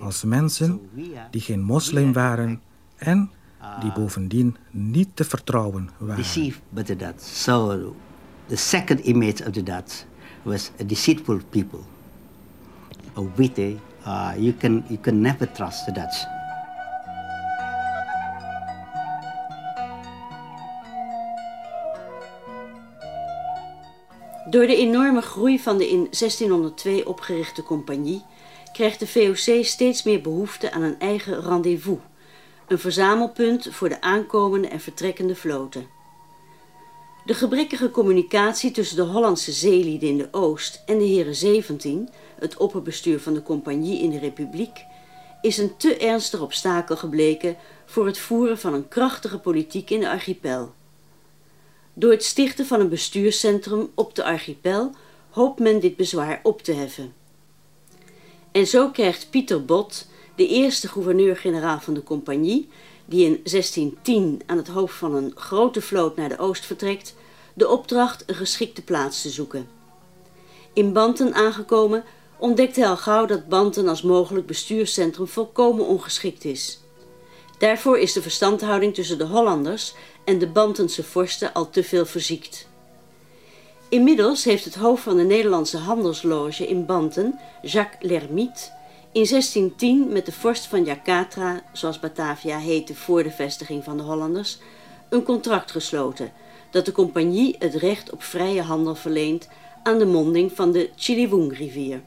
als 0.00 0.24
mensen 0.24 0.80
die 1.30 1.40
geen 1.40 1.62
moslim 1.62 2.12
waren 2.12 2.60
en 2.96 3.30
die 3.80 3.92
bovendien 3.92 4.56
niet 4.70 5.08
te 5.14 5.24
vertrouwen 5.24 5.90
waren. 5.98 6.24
So 7.16 7.94
the 8.46 8.56
second 8.56 9.00
image 9.00 9.44
of 9.46 9.52
the 9.52 9.62
Dutch 9.62 10.04
was 10.42 10.70
a 10.80 10.84
deceitful 10.84 11.40
people. 11.50 11.80
A 13.16 13.22
witty, 13.34 13.76
uh, 14.06 14.32
you, 14.36 14.52
can, 14.52 14.84
you 14.88 14.98
can 15.00 15.20
never 15.20 15.52
trust 15.52 15.84
the 15.84 15.92
Dutch. 15.92 16.31
Door 24.52 24.66
de 24.66 24.76
enorme 24.76 25.20
groei 25.20 25.58
van 25.58 25.78
de 25.78 25.88
in 25.88 26.06
1602 26.10 27.08
opgerichte 27.08 27.62
compagnie 27.62 28.24
krijgt 28.72 28.98
de 28.98 29.06
VOC 29.06 29.64
steeds 29.64 30.02
meer 30.02 30.20
behoefte 30.20 30.72
aan 30.72 30.82
een 30.82 30.98
eigen 30.98 31.40
rendezvous, 31.40 31.98
een 32.68 32.78
verzamelpunt 32.78 33.68
voor 33.70 33.88
de 33.88 34.00
aankomende 34.00 34.68
en 34.68 34.80
vertrekkende 34.80 35.34
vloten. 35.34 35.86
De 37.24 37.34
gebrekkige 37.34 37.90
communicatie 37.90 38.70
tussen 38.70 38.96
de 38.96 39.02
Hollandse 39.02 39.52
zeelieden 39.52 40.08
in 40.08 40.18
de 40.18 40.28
Oost 40.30 40.82
en 40.86 40.98
de 40.98 41.04
heren 41.04 41.34
17, 41.34 42.08
het 42.38 42.56
opperbestuur 42.56 43.20
van 43.20 43.34
de 43.34 43.42
compagnie 43.42 44.00
in 44.00 44.10
de 44.10 44.18
Republiek, 44.18 44.84
is 45.40 45.58
een 45.58 45.76
te 45.76 45.96
ernstig 45.96 46.40
obstakel 46.40 46.96
gebleken 46.96 47.56
voor 47.84 48.06
het 48.06 48.18
voeren 48.18 48.58
van 48.58 48.74
een 48.74 48.88
krachtige 48.88 49.38
politiek 49.38 49.90
in 49.90 50.00
de 50.00 50.10
archipel. 50.10 50.72
Door 51.94 52.10
het 52.10 52.24
stichten 52.24 52.66
van 52.66 52.80
een 52.80 52.88
bestuurscentrum 52.88 53.90
op 53.94 54.14
de 54.14 54.24
archipel 54.24 54.90
hoopt 55.30 55.58
men 55.58 55.80
dit 55.80 55.96
bezwaar 55.96 56.40
op 56.42 56.62
te 56.62 56.72
heffen. 56.72 57.14
En 58.52 58.66
zo 58.66 58.90
krijgt 58.90 59.30
Pieter 59.30 59.64
Bot, 59.64 60.06
de 60.36 60.48
eerste 60.48 60.88
gouverneur-generaal 60.88 61.80
van 61.80 61.94
de 61.94 62.02
compagnie, 62.02 62.68
die 63.04 63.24
in 63.24 63.40
1610 63.44 64.42
aan 64.46 64.56
het 64.56 64.68
hoofd 64.68 64.96
van 64.96 65.14
een 65.14 65.32
grote 65.34 65.80
vloot 65.80 66.16
naar 66.16 66.28
de 66.28 66.38
oost 66.38 66.66
vertrekt, 66.66 67.14
de 67.54 67.68
opdracht 67.68 68.22
een 68.26 68.34
geschikte 68.34 68.82
plaats 68.82 69.22
te 69.22 69.30
zoeken. 69.30 69.68
In 70.72 70.92
Banten 70.92 71.34
aangekomen 71.34 72.04
ontdekt 72.38 72.76
hij 72.76 72.88
al 72.88 72.96
gauw 72.96 73.26
dat 73.26 73.48
Banten 73.48 73.88
als 73.88 74.02
mogelijk 74.02 74.46
bestuurscentrum 74.46 75.26
volkomen 75.26 75.86
ongeschikt 75.86 76.44
is. 76.44 76.81
Daarvoor 77.62 77.98
is 77.98 78.12
de 78.12 78.22
verstandhouding 78.22 78.94
tussen 78.94 79.18
de 79.18 79.24
Hollanders 79.24 79.94
en 80.24 80.38
de 80.38 80.46
Bantense 80.46 81.02
vorsten 81.02 81.52
al 81.52 81.70
te 81.70 81.84
veel 81.84 82.06
verziekt. 82.06 82.68
Inmiddels 83.88 84.44
heeft 84.44 84.64
het 84.64 84.74
hoofd 84.74 85.02
van 85.02 85.16
de 85.16 85.22
Nederlandse 85.22 85.76
handelsloge 85.76 86.66
in 86.66 86.86
Banten, 86.86 87.38
Jacques 87.62 88.10
Lermite, 88.10 88.62
in 89.12 89.26
1610 89.26 90.12
met 90.12 90.26
de 90.26 90.32
vorst 90.32 90.66
van 90.66 90.84
Jakarta, 90.84 91.62
zoals 91.72 92.00
Batavia 92.00 92.58
heette 92.58 92.94
voor 92.94 93.22
de 93.22 93.30
vestiging 93.30 93.84
van 93.84 93.96
de 93.96 94.02
Hollanders, 94.02 94.58
een 95.08 95.22
contract 95.22 95.70
gesloten 95.70 96.32
dat 96.70 96.84
de 96.84 96.92
compagnie 96.92 97.56
het 97.58 97.74
recht 97.74 98.10
op 98.10 98.22
vrije 98.22 98.62
handel 98.62 98.94
verleent 98.94 99.48
aan 99.82 99.98
de 99.98 100.06
monding 100.06 100.52
van 100.52 100.72
de 100.72 100.90
Chiliwung-rivier. 100.96 102.00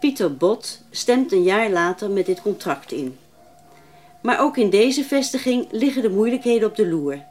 Pieter 0.00 0.36
Bot 0.36 0.80
stemt 0.90 1.32
een 1.32 1.42
jaar 1.42 1.70
later 1.70 2.10
met 2.10 2.26
dit 2.26 2.42
contract 2.42 2.92
in. 2.92 3.18
Maar 4.26 4.40
ook 4.40 4.56
in 4.56 4.70
deze 4.70 5.04
vestiging 5.04 5.66
liggen 5.70 6.02
de 6.02 6.10
moeilijkheden 6.10 6.68
op 6.68 6.76
de 6.76 6.88
loer. 6.88 7.24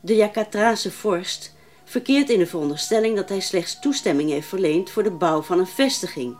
De 0.00 0.14
Jakartaanse 0.14 0.90
vorst 0.90 1.54
verkeert 1.84 2.30
in 2.30 2.38
de 2.38 2.46
veronderstelling 2.46 3.16
dat 3.16 3.28
hij 3.28 3.40
slechts 3.40 3.78
toestemming 3.80 4.30
heeft 4.30 4.48
verleend 4.48 4.90
voor 4.90 5.02
de 5.02 5.10
bouw 5.10 5.42
van 5.42 5.58
een 5.58 5.66
vestiging, 5.66 6.36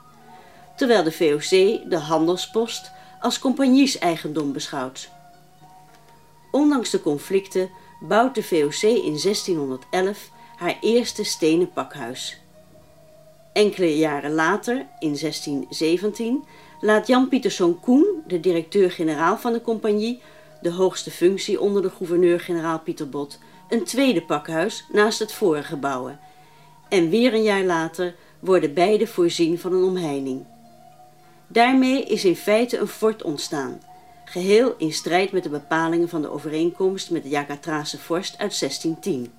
terwijl 0.76 1.02
de 1.02 1.12
VOC 1.12 1.50
de 1.90 1.98
handelspost 1.98 2.90
als 3.20 3.38
compagnieseigendom 3.38 4.52
beschouwt. 4.52 5.10
Ondanks 6.50 6.90
de 6.90 7.00
conflicten 7.00 7.70
bouwt 8.00 8.34
de 8.34 8.42
VOC 8.42 8.82
in 8.82 9.18
1611 9.22 10.30
haar 10.56 10.76
eerste 10.80 11.24
stenen 11.24 11.72
pakhuis. 11.72 12.40
Enkele 13.52 13.96
jaren 13.96 14.32
later, 14.32 14.76
in 14.98 15.16
1617, 15.20 16.44
laat 16.80 17.06
Jan 17.06 17.28
Pieterszoon 17.28 17.80
Koen, 17.80 18.22
de 18.26 18.40
directeur-generaal 18.40 19.38
van 19.38 19.52
de 19.52 19.62
compagnie, 19.62 20.22
de 20.60 20.70
hoogste 20.70 21.10
functie 21.10 21.60
onder 21.60 21.82
de 21.82 21.90
gouverneur-generaal 21.90 22.80
Pieter 22.80 23.08
Bot, 23.08 23.38
een 23.68 23.84
tweede 23.84 24.22
pakhuis 24.22 24.86
naast 24.92 25.18
het 25.18 25.32
vorige 25.32 25.76
bouwen 25.76 26.20
En 26.88 27.10
weer 27.10 27.34
een 27.34 27.42
jaar 27.42 27.64
later 27.64 28.14
worden 28.38 28.74
beide 28.74 29.06
voorzien 29.06 29.58
van 29.58 29.72
een 29.72 29.82
omheining. 29.82 30.44
Daarmee 31.46 32.04
is 32.04 32.24
in 32.24 32.36
feite 32.36 32.78
een 32.78 32.88
fort 32.88 33.22
ontstaan, 33.22 33.82
geheel 34.24 34.74
in 34.78 34.92
strijd 34.92 35.32
met 35.32 35.42
de 35.42 35.48
bepalingen 35.48 36.08
van 36.08 36.22
de 36.22 36.30
overeenkomst 36.30 37.10
met 37.10 37.22
de 37.22 37.28
Jagatrase 37.28 37.98
vorst 37.98 38.38
uit 38.38 38.58
1610. 38.58 39.32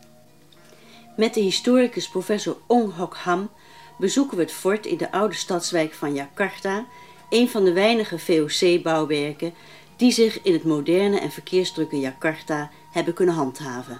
Met 1.15 1.33
de 1.33 1.39
historicus 1.39 2.09
professor 2.09 2.57
Ong 2.67 2.93
Hok 2.95 3.15
Ham 3.15 3.49
bezoeken 3.97 4.37
we 4.37 4.43
het 4.43 4.51
fort 4.51 4.85
in 4.85 4.97
de 4.97 5.11
oude 5.11 5.35
stadswijk 5.35 5.93
van 5.93 6.13
Jakarta, 6.13 6.85
een 7.31 7.49
van 7.49 7.63
de 7.63 7.73
weinige 7.73 8.19
VOC-bouwwerken 8.19 9.53
die 9.95 10.11
zich 10.11 10.41
in 10.41 10.53
het 10.53 10.63
moderne 10.63 11.19
en 11.19 11.31
verkeersdrukke 11.31 11.99
Jakarta 11.99 12.69
hebben 12.91 13.13
kunnen 13.13 13.35
handhaven. 13.35 13.99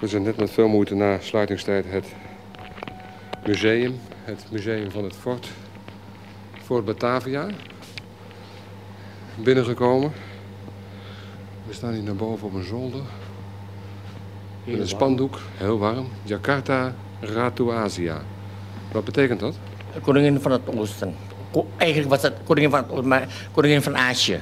We 0.00 0.08
zijn 0.08 0.22
net 0.22 0.36
met 0.36 0.50
veel 0.50 0.68
moeite 0.68 0.94
na 0.94 1.20
sluitingstijd 1.20 1.84
het 1.88 2.06
museum, 3.46 4.00
het 4.24 4.46
museum 4.50 4.90
van 4.90 5.04
het 5.04 5.16
fort, 5.16 5.48
Fort 6.64 6.84
Batavia, 6.84 7.48
binnengekomen. 9.36 10.12
We 11.66 11.72
staan 11.72 11.92
hier 11.92 12.02
naar 12.02 12.16
boven 12.16 12.46
op 12.46 12.54
een 12.54 12.64
zolder. 12.64 13.02
Met 14.64 14.78
een 14.78 14.88
spandoek, 14.88 15.38
heel 15.56 15.78
warm. 15.78 16.08
Jakarta, 16.22 16.94
Ratu 17.20 17.70
Asia. 17.70 18.22
Wat 18.92 19.04
betekent 19.04 19.40
dat? 19.40 19.56
Koningin 20.02 20.40
van 20.40 20.52
het 20.52 20.76
Oosten. 20.78 21.14
Eigenlijk 21.76 22.10
was 22.10 22.22
het 22.22 22.34
koningin 22.44 22.70
van 22.70 22.78
het 22.78 22.90
Oosten, 22.90 23.08
maar 23.08 23.26
koningin 23.52 23.82
van 23.82 23.96
Azië. 23.96 24.40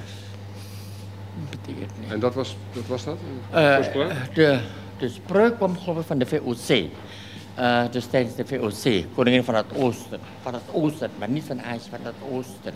Betekent 1.51 1.91
niet. 2.01 2.11
En 2.11 2.21
dat 2.21 2.35
was, 2.35 2.57
dat 2.73 2.87
was 2.87 3.05
dat? 3.05 3.17
Uh, 3.55 3.79
de, 4.35 4.61
de 4.99 5.09
spreuk 5.09 5.57
kwam 5.57 5.79
geloof 5.79 5.99
ik 5.99 6.07
van 6.07 6.19
de 6.19 6.27
VOC. 6.27 6.91
Uh, 7.59 7.83
dus 7.91 8.07
tijdens 8.07 8.35
de 8.35 8.47
VOC, 8.47 9.05
koningin 9.15 9.45
van 9.45 9.55
het 9.55 9.67
Oosten. 9.77 10.21
Van 10.43 10.55
het 10.55 10.63
Oosten, 10.73 11.11
maar 11.19 11.29
niet 11.29 11.45
van 11.45 11.63
Azië, 11.63 11.89
van 11.91 11.99
het 12.03 12.15
Oosten. 12.31 12.75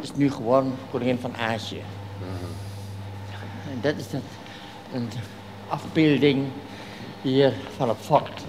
Is 0.00 0.14
nu 0.14 0.30
gewoon 0.30 0.74
koningin 0.90 1.18
van 1.18 1.36
Azië. 1.36 1.82
-huh. 2.18 2.62
En 3.72 3.78
dat 3.80 3.94
is 3.96 4.12
het, 4.12 4.22
een 4.92 5.08
afbeelding 5.68 6.46
hier 7.22 7.52
van 7.76 7.88
het 7.88 7.98
fort. 8.00 8.44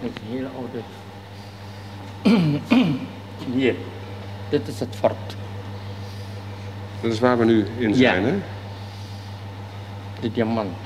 Met 0.00 0.10
een 0.10 0.30
hele 0.30 0.48
oude. 0.56 0.78
hier, 3.54 3.74
dit 4.48 4.68
is 4.68 4.80
het 4.80 4.96
fort. 4.98 5.36
Dat 7.00 7.12
is 7.12 7.20
waar 7.20 7.38
we 7.38 7.44
nu 7.44 7.66
in 7.78 7.94
zijn, 7.94 8.22
ja. 8.22 8.28
hè? 8.28 8.34
De 10.20 10.32
diamant. 10.32 10.76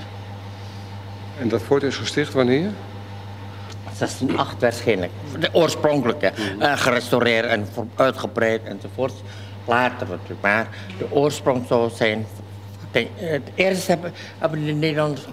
En 1.39 1.49
dat 1.49 1.63
fort 1.63 1.83
is 1.83 1.97
gesticht 1.97 2.33
wanneer? 2.33 2.71
1608 3.99 4.61
waarschijnlijk. 4.61 5.13
De 5.39 5.49
oorspronkelijke. 5.53 6.33
Mhm. 6.37 6.63
Uh, 6.63 6.77
gerestaureerd 6.77 7.47
en 7.47 7.69
uitgebreid 7.95 8.63
enzovoort. 8.65 9.13
Later 9.65 10.09
natuurlijk. 10.09 10.41
Maar 10.41 10.69
de 10.99 11.13
oorsprong 11.13 11.67
zou 11.67 11.91
zijn. 11.91 12.27
Het 13.15 13.43
eerste 13.55 13.91
hebben, 13.91 14.13
hebben 14.39 14.65
de 14.65 14.73
Nederlanders 14.73 15.27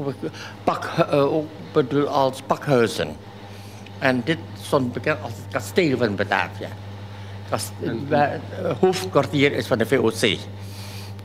pak, 0.63 0.91
uh, 0.97 1.33
ook 1.33 1.47
bedoel 1.71 2.07
als 2.07 2.41
pakhuizen. 2.41 3.15
En 4.03 4.21
dit 4.25 4.37
stond 4.61 4.93
bekend 4.93 5.21
als 5.21 5.31
het 5.31 5.51
kasteel 5.51 5.97
van 5.97 6.15
Batavia. 6.15 6.67
Het 7.49 8.77
hoofdkwartier 8.79 9.51
is 9.51 9.67
van 9.67 9.77
de 9.77 9.85
VOC. 9.85 10.19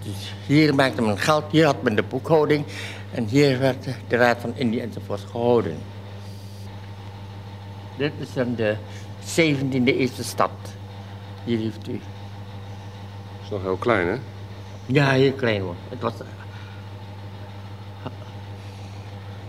Dus 0.02 0.34
hier 0.46 0.74
maakte 0.74 1.02
men 1.02 1.18
geld, 1.18 1.44
hier 1.50 1.64
had 1.64 1.82
men 1.82 1.94
de 1.96 2.02
boekhouding. 2.02 2.64
En 3.10 3.24
hier 3.24 3.58
werd 3.58 3.84
de 4.08 4.16
Raad 4.16 4.40
van 4.40 4.52
Indië 4.54 4.80
enzovoort 4.80 5.20
gehouden. 5.30 5.78
Dit 7.96 8.12
is 8.18 8.32
dan 8.32 8.54
de 8.54 8.76
17e 9.24 9.84
eerste 9.84 10.24
stad. 10.24 10.50
Hier 11.44 11.58
heeft 11.58 11.88
u. 11.88 11.92
Dat 11.92 13.42
is 13.44 13.50
nog 13.50 13.62
heel 13.62 13.76
klein, 13.76 14.06
hè? 14.06 14.16
Ja, 14.86 15.10
heel 15.10 15.32
klein 15.32 15.60
hoor. 15.60 15.76
Het 15.88 16.00
was... 16.00 16.12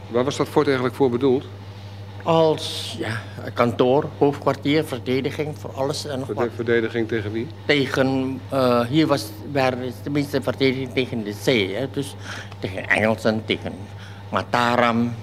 Waar 0.08 0.24
was 0.24 0.38
dat 0.38 0.48
fort 0.48 0.65
eigenlijk 0.65 0.96
voor 0.96 1.10
bedoeld? 1.10 1.46
Als 2.30 2.96
ja, 3.00 3.22
kantoor, 3.54 4.10
hoofdkwartier, 4.18 4.84
verdediging, 4.84 5.58
voor 5.58 5.72
alles 5.74 6.06
en 6.06 6.18
nog 6.20 6.28
Verde 6.28 6.42
wat. 6.42 6.50
Verdediging 6.56 7.08
tegen 7.08 7.32
wie? 7.32 7.48
Tegen, 7.65 8.39
uh, 8.54 8.86
hier 8.86 9.08
was 9.08 9.26
waar 9.52 9.74
meeste 10.12 10.42
verdediging 10.42 10.94
tegen 10.94 11.24
de 11.24 11.34
zee. 11.34 11.76
Hè? 11.76 11.89
Dus 11.92 12.15
tegen 12.60 12.89
Engelsen, 12.89 13.46
tegen 13.46 13.74
Mataram. 14.32 15.13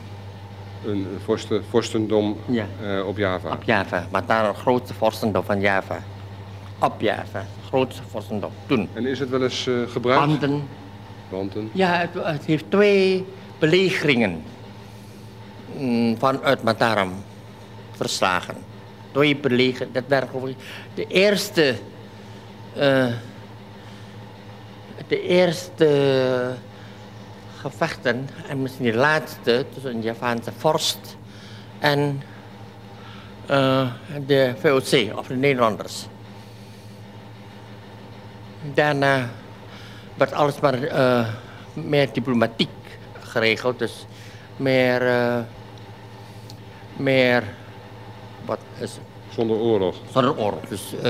Een 0.84 1.06
vorsten, 1.24 1.64
vorstendom 1.70 2.36
ja. 2.46 2.66
uh, 2.82 3.06
op 3.06 3.16
Java? 3.16 3.52
Op 3.52 3.62
Java. 3.62 4.06
Mataram, 4.10 4.48
het 4.48 4.56
grootste 4.56 4.94
vorstendom 4.94 5.44
van 5.44 5.60
Java. 5.60 6.02
Op 6.78 7.00
Java, 7.00 7.46
grootste 7.66 8.02
vorstendom 8.08 8.50
toen. 8.66 8.88
En 8.92 9.06
is 9.06 9.18
het 9.18 9.30
wel 9.30 9.42
eens 9.42 9.66
uh, 9.66 9.88
gebruikt? 9.88 10.26
Banden. 10.26 10.68
Banden. 11.30 11.70
Ja, 11.72 11.92
het, 11.92 12.24
het 12.24 12.44
heeft 12.44 12.64
twee 12.68 13.24
belegeringen 13.58 14.42
vanuit 16.18 16.62
Mataram 16.62 17.12
verslagen. 17.90 18.56
Twee 19.12 19.36
belegeringen, 19.36 19.92
dat 19.92 20.04
waren 20.08 20.28
geloof 20.28 20.48
ik 20.48 20.56
de 20.94 21.06
eerste, 21.06 21.74
uh, 22.76 23.12
de 25.08 25.22
eerste 25.22 26.54
gevechten 27.60 28.28
en 28.48 28.62
misschien 28.62 28.84
de 28.84 28.94
laatste 28.94 29.64
tussen 29.72 30.00
de 30.00 30.06
Javaanse 30.06 30.52
vorst 30.56 31.16
en 31.78 32.22
uh, 33.50 33.92
de 34.26 34.54
VOC 34.58 35.18
of 35.18 35.26
de 35.26 35.36
Nederlanders. 35.36 36.06
Daarna 38.74 39.30
werd 40.14 40.32
alles 40.32 40.60
maar 40.60 40.82
uh, 40.82 41.28
meer 41.72 42.12
diplomatiek 42.12 42.68
geregeld, 43.20 43.78
dus 43.78 44.06
meer, 44.56 45.02
meer, 46.96 47.44
wat 48.44 48.58
is? 48.80 48.98
Zonder 49.34 49.56
oorlog. 49.56 49.96
Zonder 50.12 50.38
oorlog, 50.38 50.60
dus 50.68 50.94
uh, 50.94 51.00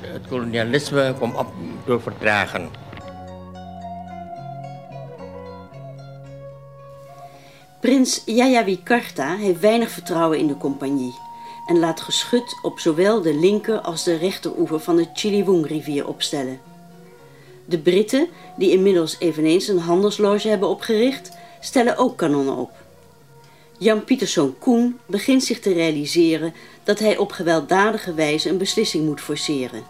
het 0.00 0.26
kolonialisme 0.28 1.14
kwam 1.16 1.34
op 1.34 1.52
door 1.84 2.00
verdragen. 2.00 2.70
Prins 7.80 8.22
Jayawikarta 8.24 9.36
heeft 9.36 9.60
weinig 9.60 9.90
vertrouwen 9.90 10.38
in 10.38 10.46
de 10.46 10.56
compagnie 10.56 11.14
en 11.66 11.78
laat 11.78 12.00
geschut 12.00 12.58
op 12.62 12.78
zowel 12.78 13.22
de 13.22 13.34
linker 13.34 13.80
als 13.80 14.04
de 14.04 14.16
rechteroever 14.16 14.80
van 14.80 14.96
de 14.96 15.06
Chiliwung-rivier 15.12 16.08
opstellen. 16.08 16.60
De 17.64 17.78
Britten, 17.78 18.28
die 18.56 18.70
inmiddels 18.70 19.16
eveneens 19.18 19.68
een 19.68 19.78
handelsloge 19.78 20.48
hebben 20.48 20.68
opgericht, 20.68 21.36
stellen 21.60 21.96
ook 21.96 22.16
kanonnen 22.16 22.56
op. 22.56 22.70
Jan 23.78 24.04
Pieterszoon 24.04 24.58
Koen 24.58 24.98
begint 25.06 25.44
zich 25.44 25.60
te 25.60 25.72
realiseren 25.72 26.54
dat 26.84 26.98
hij 26.98 27.16
op 27.16 27.32
gewelddadige 27.32 28.14
wijze 28.14 28.48
een 28.48 28.58
beslissing 28.58 29.04
moet 29.04 29.20
forceren. 29.20 29.82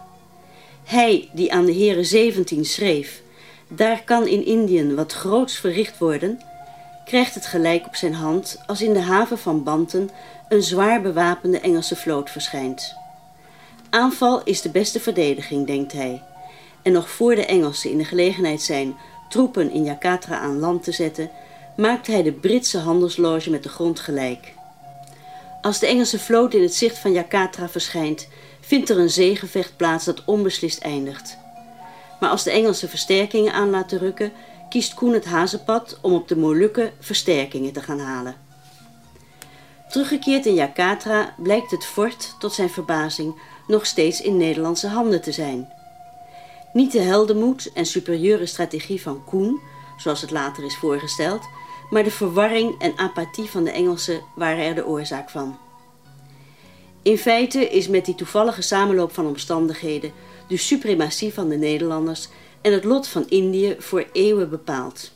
Hij, 0.83 1.29
die 1.33 1.53
aan 1.53 1.65
de 1.65 1.71
heren 1.71 2.05
17 2.05 2.65
schreef, 2.65 3.21
daar 3.67 4.03
kan 4.03 4.27
in 4.27 4.45
Indië 4.45 4.95
wat 4.95 5.13
groots 5.13 5.57
verricht 5.57 5.97
worden, 5.97 6.39
krijgt 7.05 7.35
het 7.35 7.45
gelijk 7.45 7.85
op 7.85 7.95
zijn 7.95 8.13
hand 8.13 8.61
als 8.67 8.81
in 8.81 8.93
de 8.93 9.01
haven 9.01 9.37
van 9.37 9.63
Banten 9.63 10.09
een 10.49 10.63
zwaar 10.63 11.01
bewapende 11.01 11.59
Engelse 11.59 11.95
vloot 11.95 12.29
verschijnt. 12.29 12.95
Aanval 13.89 14.43
is 14.43 14.61
de 14.61 14.69
beste 14.69 14.99
verdediging, 14.99 15.67
denkt 15.67 15.91
hij. 15.91 16.23
En 16.81 16.91
nog 16.91 17.09
voor 17.09 17.35
de 17.35 17.45
Engelsen 17.45 17.91
in 17.91 17.97
de 17.97 18.05
gelegenheid 18.05 18.61
zijn 18.61 18.95
troepen 19.29 19.71
in 19.71 19.83
Jakatra 19.83 20.39
aan 20.39 20.59
land 20.59 20.83
te 20.83 20.91
zetten, 20.91 21.29
maakt 21.79 22.07
hij 22.07 22.23
de 22.23 22.31
Britse 22.31 22.77
handelsloge 22.77 23.49
met 23.49 23.63
de 23.63 23.69
grond 23.69 23.99
gelijk. 23.99 24.53
Als 25.61 25.79
de 25.79 25.87
Engelse 25.87 26.19
vloot 26.19 26.53
in 26.53 26.61
het 26.61 26.73
zicht 26.73 26.97
van 26.97 27.11
Jakatra 27.11 27.69
verschijnt, 27.69 28.27
vindt 28.59 28.89
er 28.89 28.97
een 28.97 29.09
zeegevecht 29.09 29.77
plaats 29.77 30.05
dat 30.05 30.25
onbeslist 30.25 30.79
eindigt. 30.79 31.37
Maar 32.19 32.29
als 32.29 32.43
de 32.43 32.51
Engelsen 32.51 32.89
versterkingen 32.89 33.53
aan 33.53 33.69
laten 33.69 33.97
rukken, 33.97 34.31
kiest 34.69 34.93
Koen 34.93 35.13
het 35.13 35.25
hazenpad 35.25 35.97
om 36.01 36.13
op 36.13 36.27
de 36.27 36.37
Molukken 36.37 36.91
versterkingen 36.99 37.73
te 37.73 37.81
gaan 37.81 37.99
halen. 37.99 38.35
Teruggekeerd 39.89 40.45
in 40.45 40.53
Jakatra 40.53 41.33
blijkt 41.37 41.71
het 41.71 41.85
fort, 41.85 42.35
tot 42.39 42.53
zijn 42.53 42.69
verbazing, 42.69 43.41
nog 43.67 43.85
steeds 43.85 44.21
in 44.21 44.37
Nederlandse 44.37 44.87
handen 44.87 45.21
te 45.21 45.31
zijn. 45.31 45.73
Niet 46.73 46.91
de 46.91 47.01
heldenmoed 47.01 47.71
en 47.73 47.85
superieure 47.85 48.45
strategie 48.45 49.01
van 49.01 49.23
Koen, 49.23 49.59
zoals 49.97 50.21
het 50.21 50.31
later 50.31 50.63
is 50.63 50.77
voorgesteld, 50.77 51.47
maar 51.89 52.03
de 52.03 52.11
verwarring 52.11 52.81
en 52.81 52.97
apathie 52.97 53.49
van 53.49 53.63
de 53.63 53.71
Engelsen 53.71 54.21
waren 54.35 54.65
er 54.65 54.75
de 54.75 54.85
oorzaak 54.85 55.29
van. 55.29 55.57
In 57.01 57.17
feite 57.17 57.69
is 57.69 57.87
met 57.87 58.05
die 58.05 58.15
toevallige 58.15 58.61
samenloop 58.61 59.13
van 59.13 59.27
omstandigheden 59.27 60.11
de 60.47 60.57
suprematie 60.57 61.33
van 61.33 61.49
de 61.49 61.55
Nederlanders 61.55 62.27
en 62.61 62.73
het 62.73 62.83
lot 62.83 63.07
van 63.07 63.25
Indië 63.29 63.75
voor 63.79 64.05
eeuwen 64.11 64.49
bepaald. 64.49 65.11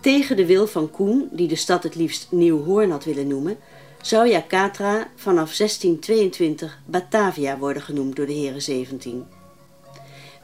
Tegen 0.00 0.36
de 0.36 0.46
wil 0.46 0.66
van 0.66 0.90
Koen, 0.90 1.28
die 1.32 1.48
de 1.48 1.56
stad 1.56 1.82
het 1.82 1.94
liefst 1.94 2.26
Nieuw-Hoorn 2.30 2.90
had 2.90 3.04
willen 3.04 3.26
noemen, 3.26 3.58
zou 4.02 4.28
Jakarta 4.28 5.10
vanaf 5.16 5.56
1622 5.56 6.78
Batavia 6.86 7.58
worden 7.58 7.82
genoemd 7.82 8.16
door 8.16 8.26
de 8.26 8.32
heren 8.32 8.62
17. 8.62 9.26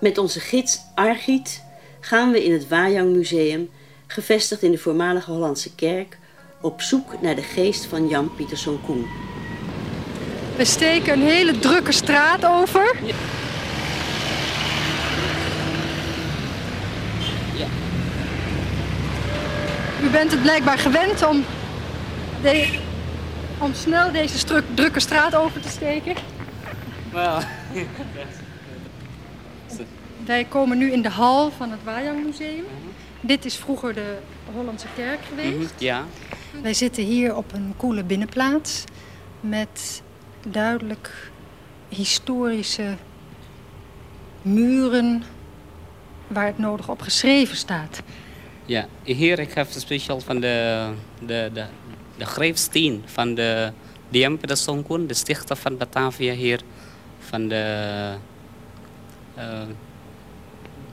Met 0.00 0.18
onze 0.18 0.40
gids 0.40 0.80
Argiet 0.94 1.62
gaan 2.00 2.30
we 2.30 2.44
in 2.44 2.52
het 2.52 2.68
Wajang 2.68 3.12
Museum, 3.12 3.70
gevestigd 4.12 4.62
in 4.62 4.70
de 4.70 4.78
voormalige 4.78 5.30
Hollandse 5.30 5.74
kerk, 5.74 6.18
op 6.60 6.80
zoek 6.80 7.20
naar 7.22 7.34
de 7.34 7.42
geest 7.42 7.84
van 7.84 8.08
Jan 8.08 8.34
Pieterszoon 8.34 8.80
Koen. 8.80 9.06
We 10.56 10.64
steken 10.64 11.12
een 11.12 11.22
hele 11.26 11.58
drukke 11.58 11.92
straat 11.92 12.44
over. 12.44 12.96
Ja. 13.04 13.14
U 20.02 20.10
bent 20.10 20.30
het 20.30 20.42
blijkbaar 20.42 20.78
gewend 20.78 21.26
om, 21.26 21.44
de, 22.42 22.78
om 23.58 23.74
snel 23.74 24.12
deze 24.12 24.38
struk, 24.38 24.64
drukke 24.74 25.00
straat 25.00 25.34
over 25.34 25.60
te 25.60 25.68
steken. 25.68 26.14
Well, 27.12 27.42
Wij 30.24 30.44
komen 30.44 30.78
nu 30.78 30.92
in 30.92 31.02
de 31.02 31.08
hal 31.10 31.50
van 31.50 31.70
het 31.70 31.80
Wajang 31.84 32.24
Museum. 32.24 32.64
Dit 33.20 33.44
is 33.44 33.56
vroeger 33.56 33.94
de 33.94 34.18
Hollandse 34.52 34.86
kerk 34.94 35.20
geweest. 35.28 35.56
mhm, 35.56 35.66
ja. 35.78 36.04
Wij 36.62 36.74
zitten 36.74 37.04
hier 37.04 37.36
op 37.36 37.52
een 37.52 37.74
koele 37.76 38.04
binnenplaats 38.04 38.84
met 39.40 40.02
duidelijk 40.48 41.30
historische 41.88 42.96
muren 44.42 45.22
waar 46.26 46.46
het 46.46 46.58
nodig 46.58 46.88
op 46.88 47.00
geschreven 47.00 47.56
staat. 47.56 48.02
Ja, 48.64 48.86
hier 49.02 49.38
ik 49.38 49.52
heb 49.52 49.66
speciaal 49.70 50.20
van 50.20 50.40
de, 50.40 50.88
de, 51.26 51.50
de, 51.52 51.64
de 52.16 52.24
greefsteen 52.24 53.02
van 53.06 53.34
de 53.34 53.72
Diem 54.08 54.38
Pedersen 54.38 54.82
Koen, 54.82 55.06
de 55.06 55.14
stichter 55.14 55.56
van 55.56 55.76
Batavia 55.76 56.32
hier, 56.32 56.60
van 57.18 57.48
de, 57.48 58.14
eh, 59.34 59.62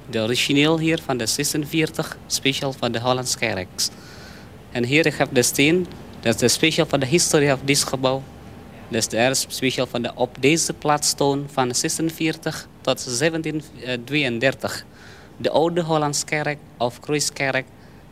de 0.09 0.19
origineel 0.19 0.79
hier 0.79 0.99
van 1.05 1.17
de 1.17 1.25
46, 1.25 2.17
speciaal 2.27 2.73
van 2.73 2.91
de 2.91 2.99
Hollandse 2.99 3.37
kerk. 3.37 3.67
En 4.71 4.83
hier 4.83 5.05
ik 5.05 5.13
heb 5.13 5.29
de 5.31 5.41
steen, 5.41 5.87
dat 6.19 6.33
is 6.33 6.39
de 6.39 6.47
speciaal 6.47 6.85
van 6.85 6.99
de 6.99 7.05
historie 7.05 7.49
van 7.49 7.59
dit 7.63 7.83
gebouw. 7.83 8.23
Dat 8.87 8.99
is 8.99 9.07
de 9.07 9.17
eerste 9.17 9.45
speciaal 9.49 9.87
van 9.87 10.01
de 10.01 10.11
op 10.15 10.37
deze 10.39 10.73
plaats 10.73 11.13
van 11.47 11.75
46 11.75 12.67
tot 12.81 13.19
1732. 13.19 14.85
De 15.37 15.49
oude 15.49 15.81
Hollandse 15.83 16.25
kerk 16.25 16.57
of 16.77 16.99
Kruiskerk. 16.99 17.65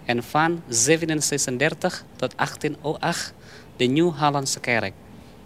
En 0.05 0.23
van 0.23 0.62
1736 0.67 2.05
tot 2.15 2.36
1808 2.36 3.34
de 3.75 3.86
Nieuw-Hollandse 3.86 4.60
kerk. 4.60 4.93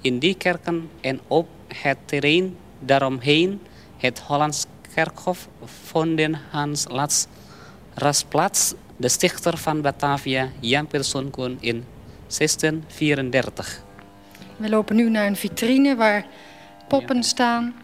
In 0.02 0.20
die 0.20 0.36
kerken 0.36 0.90
en 1.02 1.20
op 1.28 1.48
het 1.68 1.98
terrein 2.06 2.56
daaromheen 2.80 3.62
het 3.98 4.20
Hollands 4.20 4.66
kerkhof 4.94 5.48
vonden 5.84 6.40
Hans 6.50 6.86
Lats 6.88 7.28
Rasplaats, 7.94 8.74
de 8.98 9.10
stichter 9.10 9.58
van 9.58 9.82
Batavia, 9.82 10.50
Jan 10.60 10.88
Koen 11.32 11.58
in 11.60 11.86
1634. 12.28 13.82
We 14.58 14.70
lopen 14.70 14.96
nu 14.96 15.10
naar 15.10 15.28
een 15.28 15.36
vitrine 15.36 15.96
waar 15.96 16.26
poppen 16.88 17.24
staan. 17.24 17.76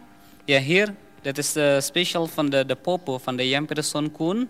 Ja, 0.45 0.59
hier, 0.59 0.93
dat 1.21 1.37
is 1.37 1.53
de 1.53 1.79
special 1.81 2.27
van 2.27 2.49
de, 2.49 2.65
de 2.65 2.75
popo 2.75 3.17
van 3.17 3.35
de 3.35 3.49
Jan 3.49 3.65
Persson 3.65 4.11
Koen. 4.11 4.49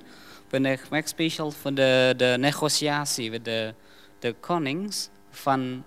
Gemaakt 0.50 1.10
special 1.10 1.52
voor 1.52 1.74
de, 1.74 2.14
de 2.18 2.36
negociatie 2.40 3.32
met 3.32 3.46
de, 3.46 3.74
de 4.20 4.36
konings 4.40 5.10
van, 5.30 5.84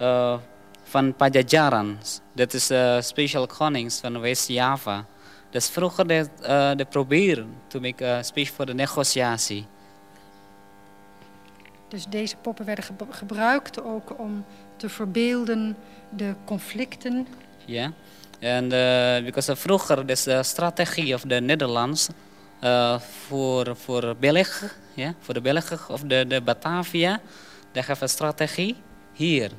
uh, 0.00 0.36
van 0.82 1.14
Pajajaran. 1.14 1.98
Dat 2.32 2.54
is 2.54 2.66
de 2.66 2.98
special 3.02 3.46
konings 3.46 4.00
van 4.00 4.20
West-Java. 4.20 5.06
Dus 5.50 5.68
vroeger 5.68 6.06
de, 6.06 6.26
uh, 6.42 6.70
de 6.76 6.84
proberen 6.84 7.54
te 7.66 7.80
make 7.80 8.06
a 8.06 8.22
speech 8.22 8.50
voor 8.50 8.66
de 8.66 8.74
negociatie. 8.74 9.66
Dus 11.88 12.06
deze 12.06 12.36
poppen 12.36 12.64
werden 12.64 12.84
gebruikt 13.10 13.82
ook 13.82 14.18
om 14.18 14.44
te 14.76 14.88
verbeelden 14.88 15.76
de 16.08 16.34
conflicten. 16.44 17.26
Ja, 17.64 17.92
en 18.38 18.64
uh, 18.64 19.24
because 19.24 19.56
vroeger 19.56 20.06
dus 20.06 20.22
de 20.22 20.42
strategie 20.42 21.14
of 21.14 21.20
de 21.20 21.40
Nederlands 21.40 22.08
uh, 22.64 23.00
voor, 23.00 23.76
voor 23.76 24.16
België, 24.20 24.70
ja, 24.94 25.14
voor 25.20 25.34
de 25.34 25.40
Belgen 25.40 25.78
of 25.88 26.00
de, 26.00 26.24
de 26.28 26.40
Batavia, 26.40 27.20
daar 27.72 27.86
hebben 27.86 28.02
een 28.02 28.08
strategie 28.08 28.76
hier. 29.12 29.50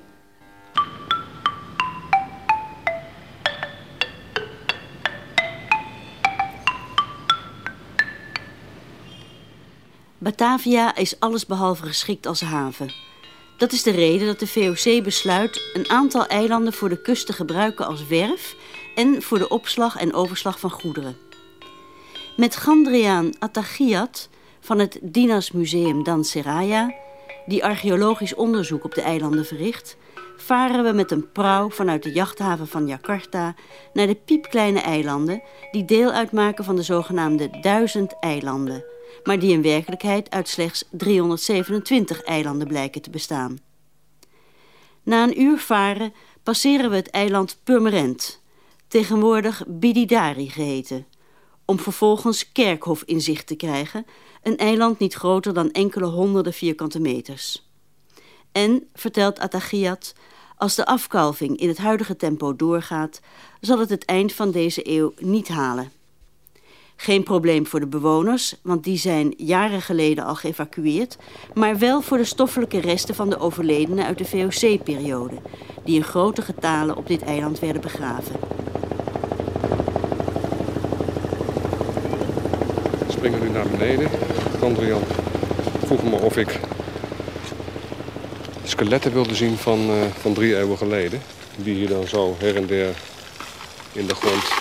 Batavia 10.23 10.95
is 10.95 11.19
allesbehalve 11.19 11.85
geschikt 11.85 12.25
als 12.25 12.41
haven. 12.41 12.93
Dat 13.57 13.71
is 13.71 13.83
de 13.83 13.91
reden 13.91 14.27
dat 14.27 14.39
de 14.39 14.47
VOC 14.47 15.03
besluit 15.03 15.69
een 15.73 15.89
aantal 15.89 16.25
eilanden 16.25 16.73
voor 16.73 16.89
de 16.89 17.01
kust 17.01 17.25
te 17.25 17.33
gebruiken 17.33 17.85
als 17.85 18.07
werf 18.07 18.55
en 18.95 19.21
voor 19.21 19.37
de 19.37 19.49
opslag 19.49 19.97
en 19.97 20.13
overslag 20.13 20.59
van 20.59 20.71
goederen. 20.71 21.17
Met 22.37 22.55
Gandriaan 22.55 23.31
Atagiat 23.39 24.29
van 24.59 24.79
het 24.79 24.99
Dinas 25.01 25.51
Museum 25.51 26.03
Dan 26.03 26.23
Seraya, 26.23 26.93
die 27.45 27.65
archeologisch 27.65 28.35
onderzoek 28.35 28.83
op 28.83 28.95
de 28.95 29.01
eilanden 29.01 29.45
verricht, 29.45 29.97
varen 30.37 30.83
we 30.83 30.91
met 30.91 31.11
een 31.11 31.31
prauw 31.31 31.69
vanuit 31.69 32.03
de 32.03 32.11
jachthaven 32.11 32.67
van 32.67 32.87
Jakarta 32.87 33.55
naar 33.93 34.07
de 34.07 34.15
piepkleine 34.25 34.79
eilanden 34.79 35.41
die 35.71 35.85
deel 35.85 36.11
uitmaken 36.11 36.63
van 36.63 36.75
de 36.75 36.83
zogenaamde 36.83 37.49
duizend 37.61 38.15
eilanden 38.19 38.83
maar 39.23 39.39
die 39.39 39.51
in 39.51 39.61
werkelijkheid 39.61 40.29
uit 40.29 40.47
slechts 40.47 40.85
327 40.91 42.21
eilanden 42.21 42.67
blijken 42.67 43.01
te 43.01 43.09
bestaan. 43.09 43.59
Na 45.03 45.23
een 45.23 45.41
uur 45.41 45.59
varen 45.59 46.13
passeren 46.43 46.89
we 46.89 46.95
het 46.95 47.09
eiland 47.09 47.59
Purmerend, 47.63 48.41
tegenwoordig 48.87 49.63
Bididari 49.67 50.49
geheten, 50.49 51.05
om 51.65 51.79
vervolgens 51.79 52.51
Kerkhof 52.51 53.03
in 53.05 53.21
zicht 53.21 53.47
te 53.47 53.55
krijgen, 53.55 54.05
een 54.43 54.57
eiland 54.57 54.99
niet 54.99 55.13
groter 55.13 55.53
dan 55.53 55.71
enkele 55.71 56.05
honderden 56.05 56.53
vierkante 56.53 56.99
meters. 56.99 57.69
En, 58.51 58.87
vertelt 58.93 59.39
Atagiat, 59.39 60.13
als 60.57 60.75
de 60.75 60.85
afkalving 60.85 61.57
in 61.57 61.67
het 61.67 61.77
huidige 61.77 62.15
tempo 62.15 62.55
doorgaat, 62.55 63.19
zal 63.59 63.79
het 63.79 63.89
het 63.89 64.05
eind 64.05 64.33
van 64.33 64.51
deze 64.51 64.89
eeuw 64.89 65.13
niet 65.17 65.47
halen. 65.47 65.91
Geen 67.01 67.23
probleem 67.23 67.67
voor 67.67 67.79
de 67.79 67.87
bewoners, 67.87 68.55
want 68.61 68.83
die 68.83 68.97
zijn 68.97 69.33
jaren 69.37 69.81
geleden 69.81 70.25
al 70.25 70.35
geëvacueerd, 70.35 71.17
maar 71.53 71.77
wel 71.77 72.01
voor 72.01 72.17
de 72.17 72.23
stoffelijke 72.23 72.79
resten 72.79 73.15
van 73.15 73.29
de 73.29 73.39
overledenen 73.39 74.05
uit 74.05 74.17
de 74.17 74.25
VOC-periode, 74.25 75.35
die 75.83 75.95
in 75.95 76.03
grote 76.03 76.41
getalen 76.41 76.97
op 76.97 77.07
dit 77.07 77.21
eiland 77.21 77.59
werden 77.59 77.81
begraven. 77.81 78.35
We 83.05 83.11
springen 83.11 83.41
nu 83.41 83.49
naar 83.49 83.67
beneden. 83.67 84.09
Andrian 84.61 85.03
vroeg 85.85 86.03
me 86.03 86.15
of 86.15 86.37
ik 86.37 86.59
skeletten 88.63 89.13
wilde 89.13 89.35
zien 89.35 89.57
van, 89.57 89.79
uh, 89.89 90.01
van 90.19 90.33
drie 90.33 90.57
eeuwen 90.57 90.77
geleden. 90.77 91.21
Die 91.55 91.75
hier 91.75 91.89
dan 91.89 92.07
zo 92.07 92.35
her 92.39 92.55
en 92.55 92.67
der 92.67 92.95
in 93.93 94.07
de 94.07 94.15
grond 94.15 94.60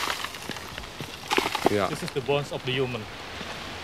ja. 1.71 1.87
This 1.87 2.03
is 2.03 2.09
the 2.13 2.21
bones 2.21 2.51
of 2.51 2.63
the 2.63 2.71
human. 2.71 3.01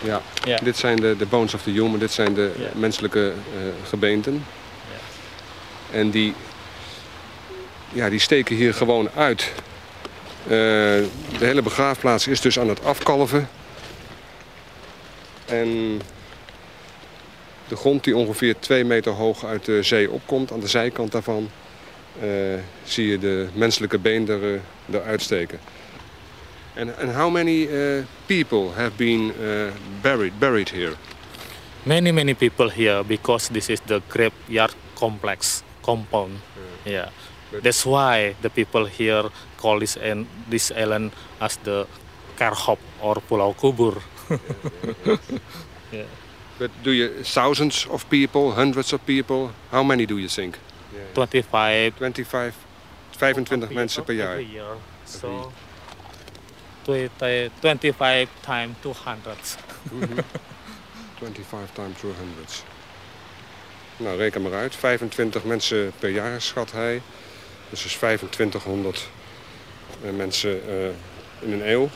Ja, 0.01 0.21
yeah. 0.43 0.63
dit 0.63 0.77
zijn 0.77 0.95
de, 0.95 1.15
de 1.17 1.25
bones 1.25 1.53
of 1.53 1.61
the 1.61 1.69
human, 1.69 1.99
dit 1.99 2.11
zijn 2.11 2.33
de 2.33 2.51
yeah. 2.57 2.73
menselijke 2.73 3.33
uh, 3.57 3.87
gebeenten. 3.87 4.45
Yeah. 5.91 6.01
En 6.01 6.09
die, 6.09 6.33
ja, 7.93 8.09
die 8.09 8.19
steken 8.19 8.55
hier 8.55 8.73
gewoon 8.73 9.09
uit. 9.15 9.51
Uh, 10.43 10.49
de 10.49 11.09
hele 11.39 11.61
begraafplaats 11.61 12.27
is 12.27 12.41
dus 12.41 12.59
aan 12.59 12.69
het 12.69 12.83
afkalven. 12.83 13.49
En 15.45 16.01
de 17.67 17.75
grond 17.75 18.03
die 18.03 18.15
ongeveer 18.15 18.55
twee 18.59 18.83
meter 18.83 19.11
hoog 19.11 19.45
uit 19.45 19.65
de 19.65 19.83
zee 19.83 20.11
opkomt, 20.11 20.51
aan 20.51 20.59
de 20.59 20.67
zijkant 20.67 21.11
daarvan, 21.11 21.49
uh, 22.23 22.29
zie 22.83 23.07
je 23.07 23.19
de 23.19 23.47
menselijke 23.53 23.97
been 23.97 24.29
er, 24.29 24.59
eruit 24.91 25.21
steken. 25.21 25.59
And, 26.77 26.91
and 26.91 27.11
how 27.11 27.29
many 27.29 27.67
uh, 27.67 28.05
people 28.27 28.71
have 28.73 28.97
been 28.97 29.31
uh, 29.31 29.73
buried, 30.03 30.39
buried 30.39 30.69
here? 30.69 30.95
Many, 31.85 32.11
many 32.11 32.35
people 32.35 32.69
here 32.69 33.03
because 33.03 33.49
this 33.49 33.69
is 33.69 33.79
the 33.81 34.01
graveyard 34.09 34.75
complex 34.95 35.63
compound. 35.81 36.39
Yeah. 36.85 37.09
yeah. 37.51 37.59
That's 37.63 37.83
why 37.83 38.35
the 38.41 38.49
people 38.49 38.85
here 38.85 39.23
call 39.57 39.79
this, 39.79 39.97
and, 39.97 40.27
this 40.49 40.71
island 40.71 41.13
as 41.41 41.57
the 41.57 41.87
Kerhop 42.37 42.77
or 43.01 43.15
Pulau 43.15 43.55
Kubur. 43.55 44.01
yeah. 45.91 46.03
But 46.59 46.71
do 46.83 46.91
you 46.91 47.23
thousands 47.23 47.87
of 47.89 48.07
people, 48.09 48.51
hundreds 48.51 48.93
of 48.93 49.03
people? 49.05 49.51
How 49.71 49.83
many 49.83 50.05
do 50.05 50.17
you 50.17 50.27
think? 50.27 50.59
25. 51.13 51.97
25, 51.97 52.55
25 53.17 53.73
mensen 53.73 54.03
per 54.03 54.13
jaar. 54.13 54.37
Every 54.37 54.53
year. 54.53 54.77
So 55.05 55.27
20 55.27 55.66
25 56.87 58.29
times 58.41 58.75
200. 58.79 59.57
Mhm. 59.91 60.21
25 61.19 61.69
times 61.73 61.97
200. 61.97 62.63
Nou, 63.97 64.17
reken 64.17 64.41
maar 64.41 64.53
uit. 64.53 64.75
25 64.75 65.43
mensen 65.43 65.91
per 65.99 66.09
jaar 66.09 66.41
schat 66.41 66.71
hij. 66.71 67.01
Dus 67.69 67.85
is 67.85 67.93
2500 67.93 69.09
eh, 70.03 70.11
mensen 70.11 70.61
eh, 70.69 70.85
in 71.39 71.51
een 71.51 71.69
eeuw. 71.69 71.89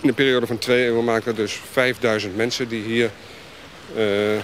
In 0.00 0.08
een 0.08 0.14
periode 0.14 0.46
van 0.46 0.58
twee 0.58 0.84
eeuwen 0.84 1.22
dat 1.24 1.36
dus 1.36 1.60
5000 1.70 2.36
mensen 2.36 2.68
die 2.68 2.82
hier 2.82 3.10
eh, 3.94 4.42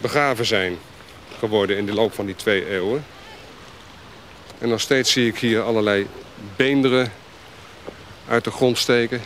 begraven 0.00 0.46
zijn 0.46 0.78
geworden 1.38 1.76
in 1.76 1.86
de 1.86 1.94
loop 1.94 2.14
van 2.14 2.26
die 2.26 2.34
twee 2.34 2.68
eeuwen. 2.68 3.04
En 4.58 4.68
nog 4.68 4.80
steeds 4.80 5.12
zie 5.12 5.26
ik 5.26 5.38
hier 5.38 5.62
allerlei 5.62 6.06
beenderen 6.56 7.12
uit 8.28 8.44
de 8.44 8.50
grond 8.50 8.78
steken. 8.78 9.20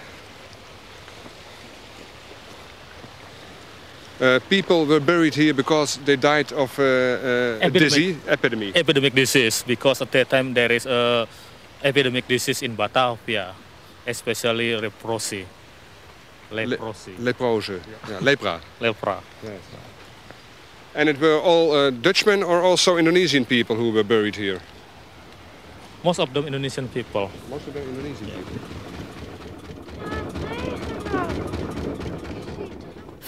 Uh, 4.20 4.36
people 4.48 4.86
were 4.86 5.00
buried 5.00 5.34
here 5.34 5.54
because 5.54 5.98
they 6.04 6.16
died 6.16 6.52
of 6.52 6.78
uh, 6.78 6.84
uh, 6.84 7.70
disease, 7.72 8.16
epidemic. 8.26 8.76
Epidemic 8.76 9.14
disease 9.14 9.62
because 9.66 10.02
at 10.02 10.12
that 10.12 10.28
time 10.28 10.52
there 10.52 10.74
is 10.74 10.86
a 10.86 11.26
epidemic 11.82 12.28
disease 12.28 12.60
in 12.62 12.76
Batavia, 12.76 13.54
especially 14.06 14.76
leprosy. 14.76 15.46
Leprosy. 16.50 17.12
Leprose, 17.18 17.80
yeah. 18.10 18.18
lepra. 18.20 18.60
Lepra. 18.80 19.22
Yes. 19.42 19.60
And 20.94 21.08
it 21.08 21.18
were 21.20 21.40
all 21.40 21.72
uh, 21.72 21.90
Dutchmen 21.90 22.42
or 22.42 22.60
also 22.60 22.96
Indonesian 22.96 23.44
people 23.46 23.76
who 23.76 23.90
were 23.92 24.04
buried 24.04 24.36
here? 24.36 24.60
Most 26.04 26.18
of 26.18 26.32
them 26.34 26.46
Indonesian 26.46 26.88
people. 26.88 27.30
Most 27.48 27.68
of 27.68 27.74
them 27.74 27.84
Indonesian 27.88 28.26
people. 28.26 28.89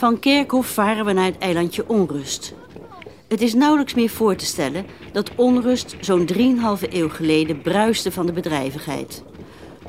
Van 0.03 0.19
Kerkhof 0.19 0.67
varen 0.67 1.05
we 1.05 1.13
naar 1.13 1.25
het 1.25 1.39
eilandje 1.39 1.89
Onrust. 1.89 2.55
Het 3.29 3.41
is 3.41 3.55
nauwelijks 3.55 3.95
meer 3.95 4.09
voor 4.09 4.37
te 4.37 4.45
stellen 4.45 4.87
dat 5.13 5.35
Onrust 5.35 5.97
zo'n 6.01 6.29
3,5 6.33 6.91
eeuw 6.91 7.09
geleden 7.09 7.61
bruiste 7.61 8.13
van 8.13 8.27
de 8.27 8.33
bedrijvigheid. 8.33 9.23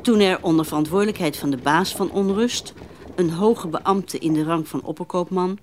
Toen 0.02 0.20
er 0.20 0.38
onder 0.42 0.66
verantwoordelijkheid 0.66 1.38
van 1.38 1.50
de 1.50 1.58
baas 1.58 1.96
van 1.96 2.12
Onrust, 2.12 2.74
een 3.16 3.30
hoge 3.30 3.68
beambte 3.68 4.18
in 4.18 4.34
de 4.34 4.44
rang 4.44 4.68
van 4.68 4.84
opperkoopman, 4.84 5.60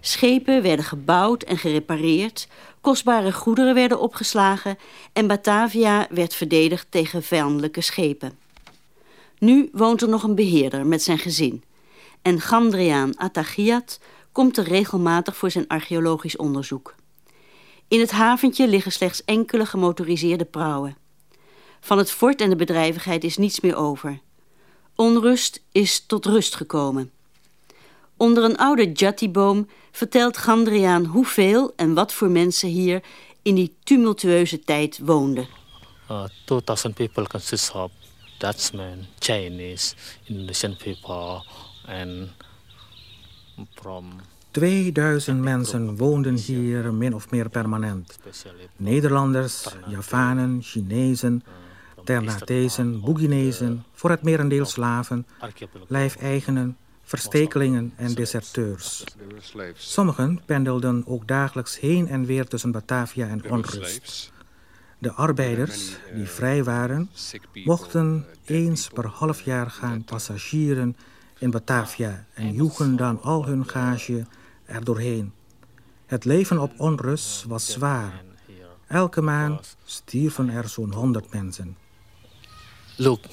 schepen 0.00 0.62
werden 0.62 0.84
gebouwd 0.84 1.42
en 1.42 1.58
gerepareerd, 1.58 2.48
kostbare 2.80 3.32
goederen 3.32 3.74
werden 3.74 4.00
opgeslagen 4.00 4.78
en 5.12 5.26
Batavia 5.26 6.06
werd 6.10 6.34
verdedigd 6.34 6.86
tegen 6.90 7.22
vijandelijke 7.22 7.80
schepen. 7.80 8.32
Nu 9.38 9.68
woont 9.72 10.02
er 10.02 10.08
nog 10.08 10.22
een 10.22 10.34
beheerder 10.34 10.86
met 10.86 11.02
zijn 11.02 11.18
gezin 11.18 11.62
en 12.22 12.40
Gandriaan 12.40 13.18
Atagiat 13.18 14.00
komt 14.32 14.56
er 14.56 14.64
regelmatig 14.64 15.36
voor 15.36 15.50
zijn 15.50 15.68
archeologisch 15.68 16.36
onderzoek. 16.36 16.94
In 17.88 18.00
het 18.00 18.10
haventje 18.10 18.68
liggen 18.68 18.92
slechts 18.92 19.24
enkele 19.24 19.66
gemotoriseerde 19.66 20.44
prauwen. 20.44 20.96
Van 21.80 21.98
het 21.98 22.10
fort 22.10 22.40
en 22.40 22.50
de 22.50 22.56
bedrijvigheid 22.56 23.24
is 23.24 23.36
niets 23.36 23.60
meer 23.60 23.76
over. 23.76 24.20
Onrust 24.94 25.62
is 25.72 26.04
tot 26.06 26.26
rust 26.26 26.54
gekomen. 26.54 27.10
Onder 28.16 28.44
een 28.44 28.56
oude 28.56 28.92
jattiboom 28.92 29.68
vertelt 29.90 30.36
Gandriaan 30.36 31.04
hoeveel 31.04 31.72
en 31.76 31.94
wat 31.94 32.12
voor 32.12 32.30
mensen 32.30 32.68
hier 32.68 33.02
in 33.42 33.54
die 33.54 33.74
tumultueuze 33.84 34.60
tijd 34.60 34.98
woonden. 35.02 35.48
Uh, 36.10 36.24
2000 36.44 36.94
people 36.94 37.26
consist 37.26 37.74
of 37.74 37.90
Dutchmen, 38.38 39.06
Chinese, 39.18 39.94
Indonesian 40.24 40.76
people 40.76 41.42
2000 44.50 45.40
mensen 45.40 45.96
woonden 45.96 46.34
hier 46.34 46.94
min 46.94 47.14
of 47.14 47.30
meer 47.30 47.48
permanent. 47.48 48.18
Nederlanders, 48.76 49.76
Javanen, 49.86 50.62
Chinezen, 50.62 51.44
Ternatezen, 52.04 53.00
Boeginezen, 53.00 53.84
voor 53.92 54.10
het 54.10 54.22
merendeel 54.22 54.64
slaven, 54.64 55.26
lijfeigenen, 55.86 56.76
verstekelingen 57.02 57.92
en 57.96 58.14
deserteurs. 58.14 59.04
Sommigen 59.74 60.40
pendelden 60.46 61.02
ook 61.06 61.28
dagelijks 61.28 61.80
heen 61.80 62.08
en 62.08 62.24
weer 62.24 62.46
tussen 62.46 62.72
Batavia 62.72 63.28
en 63.28 63.50
onrust. 63.50 64.32
De 64.98 65.12
arbeiders, 65.12 65.96
die 66.14 66.28
vrij 66.28 66.64
waren, 66.64 67.10
mochten 67.64 68.26
eens 68.44 68.88
per 68.88 69.06
half 69.06 69.40
jaar 69.40 69.70
gaan 69.70 70.04
passagieren 70.04 70.96
in 71.40 71.50
Batavia 71.50 72.24
en 72.34 72.52
joegen 72.52 72.96
dan 72.96 73.22
al 73.22 73.46
hun 73.46 73.68
gage 73.68 74.26
er 74.64 74.84
doorheen. 74.84 75.32
Het 76.06 76.24
leven 76.24 76.58
op 76.58 76.72
onrust 76.76 77.44
was 77.44 77.72
zwaar. 77.72 78.22
Elke 78.86 79.20
maand 79.20 79.76
stierven 79.84 80.48
er 80.48 80.68
zo'n 80.68 80.92
honderd 80.92 81.32
mensen. 81.32 81.76
Look, 82.96 83.24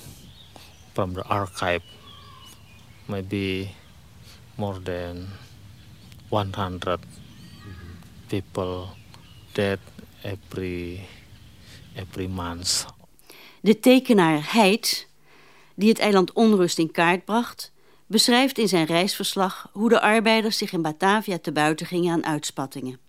from 0.93 1.13
the 1.13 1.23
archive, 1.23 1.81
maybe 3.05 3.69
more 4.55 4.81
than 4.81 5.27
100 6.29 6.99
people 8.27 8.85
dead 9.51 9.79
every, 10.21 11.07
every 11.95 12.27
month. 12.27 12.85
De 13.61 13.79
tekenaar 13.79 14.53
Heid, 14.53 15.07
die 15.75 15.89
het 15.89 15.99
eiland 15.99 16.33
Onrust 16.33 16.77
in 16.77 16.91
kaart 16.91 17.25
bracht, 17.25 17.71
beschrijft 18.07 18.57
in 18.57 18.67
zijn 18.67 18.85
reisverslag 18.85 19.69
hoe 19.71 19.89
de 19.89 20.01
arbeiders 20.01 20.57
zich 20.57 20.71
in 20.71 20.81
Batavia 20.81 21.39
te 21.39 21.51
buiten 21.51 21.85
gingen 21.85 22.13
aan 22.13 22.25
uitspattingen. 22.25 22.99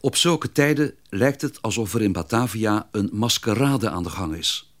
Op 0.00 0.16
zulke 0.16 0.52
tijden 0.52 0.94
lijkt 1.08 1.42
het 1.42 1.62
alsof 1.62 1.94
er 1.94 2.02
in 2.02 2.12
Batavia 2.12 2.88
een 2.90 3.10
maskerade 3.12 3.90
aan 3.90 4.02
de 4.02 4.10
gang 4.10 4.34
is. 4.34 4.74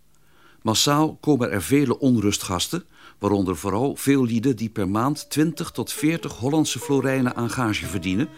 Massaal 0.62 1.16
komen 1.16 1.50
er 1.50 1.62
vele 1.62 1.98
onrustgasten, 1.98 2.84
waaronder 3.18 3.56
vooral 3.56 3.96
veel 3.96 4.24
lieden 4.24 4.56
die 4.56 4.68
per 4.68 4.88
maand 4.88 5.30
20 5.30 5.70
tot 5.70 5.92
40 5.92 6.32
Hollandse 6.32 6.78
florijnen 6.78 7.36
aan 7.36 7.50
gage 7.50 7.86
verdienen, 7.86 8.28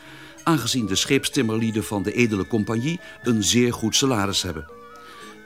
aangezien 0.44 0.86
de 0.86 0.94
scheepstimmerlieden 0.94 1.84
van 1.84 2.02
de 2.02 2.12
edele 2.12 2.46
compagnie 2.46 3.00
een 3.22 3.42
zeer 3.42 3.72
goed 3.72 3.96
salaris 3.96 4.42
hebben. 4.42 4.75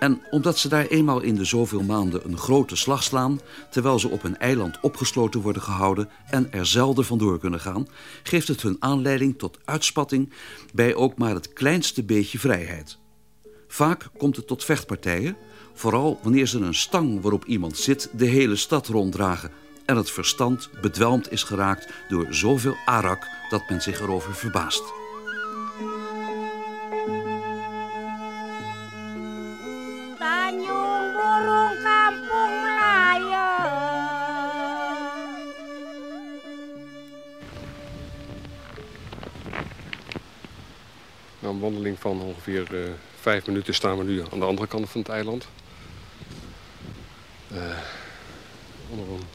En 0.00 0.22
omdat 0.30 0.58
ze 0.58 0.68
daar 0.68 0.86
eenmaal 0.86 1.20
in 1.20 1.34
de 1.34 1.44
zoveel 1.44 1.82
maanden 1.82 2.24
een 2.24 2.38
grote 2.38 2.76
slag 2.76 3.02
slaan, 3.02 3.40
terwijl 3.70 3.98
ze 3.98 4.08
op 4.08 4.22
een 4.22 4.38
eiland 4.38 4.80
opgesloten 4.80 5.40
worden 5.40 5.62
gehouden 5.62 6.08
en 6.30 6.52
er 6.52 6.66
zelden 6.66 7.04
vandoor 7.04 7.38
kunnen 7.38 7.60
gaan, 7.60 7.86
geeft 8.22 8.48
het 8.48 8.62
hun 8.62 8.76
aanleiding 8.78 9.38
tot 9.38 9.58
uitspatting 9.64 10.32
bij 10.74 10.94
ook 10.94 11.18
maar 11.18 11.34
het 11.34 11.52
kleinste 11.52 12.02
beetje 12.02 12.38
vrijheid. 12.38 12.98
Vaak 13.68 14.08
komt 14.18 14.36
het 14.36 14.46
tot 14.46 14.64
vechtpartijen, 14.64 15.36
vooral 15.74 16.18
wanneer 16.22 16.46
ze 16.46 16.58
een 16.58 16.74
stang 16.74 17.20
waarop 17.20 17.44
iemand 17.44 17.76
zit 17.76 18.10
de 18.12 18.26
hele 18.26 18.56
stad 18.56 18.86
ronddragen 18.86 19.50
en 19.84 19.96
het 19.96 20.10
verstand 20.10 20.70
bedwelmd 20.80 21.32
is 21.32 21.42
geraakt 21.42 21.88
door 22.08 22.26
zoveel 22.30 22.76
arak 22.84 23.26
dat 23.48 23.62
men 23.68 23.82
zich 23.82 24.00
erover 24.00 24.34
verbaast. 24.34 24.99
Wandeling 41.60 41.98
van 41.98 42.20
ongeveer 42.22 42.74
uh, 42.74 42.90
vijf 43.20 43.46
minuten 43.46 43.74
staan 43.74 43.98
we 43.98 44.04
nu 44.04 44.22
aan 44.32 44.38
de 44.38 44.44
andere 44.44 44.68
kant 44.68 44.90
van 44.90 45.00
het 45.00 45.10
eiland. 45.10 45.48
Uh, 47.52 47.78
onder 48.90 49.08
een 49.08 49.26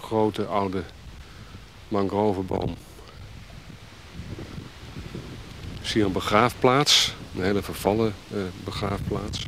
grote 0.00 0.44
oude 0.44 0.82
mangroveboom. 1.88 2.76
Ik 5.80 5.86
zie 5.90 6.04
een 6.04 6.12
begraafplaats, 6.12 7.14
een 7.36 7.42
hele 7.42 7.62
vervallen 7.62 8.14
uh, 8.34 8.42
begraafplaats. 8.64 9.46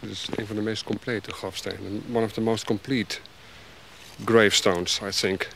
Dit 0.00 0.10
is 0.10 0.28
een 0.34 0.46
van 0.46 0.56
de 0.56 0.62
meest 0.62 0.84
complete 0.84 1.32
grafstenen. 1.32 2.04
One 2.12 2.24
of 2.24 2.32
the 2.32 2.40
most 2.40 2.64
complete 2.64 3.18
gravestones, 4.24 5.00
I 5.00 5.10
think. 5.10 5.48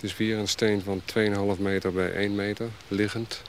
Het 0.00 0.10
is 0.10 0.16
weer 0.16 0.38
een 0.38 0.48
steen 0.48 0.82
van 0.82 1.02
2,5 1.56 1.60
meter 1.60 1.92
bij 1.92 2.12
1 2.12 2.34
meter, 2.34 2.68
liggend. 2.88 3.42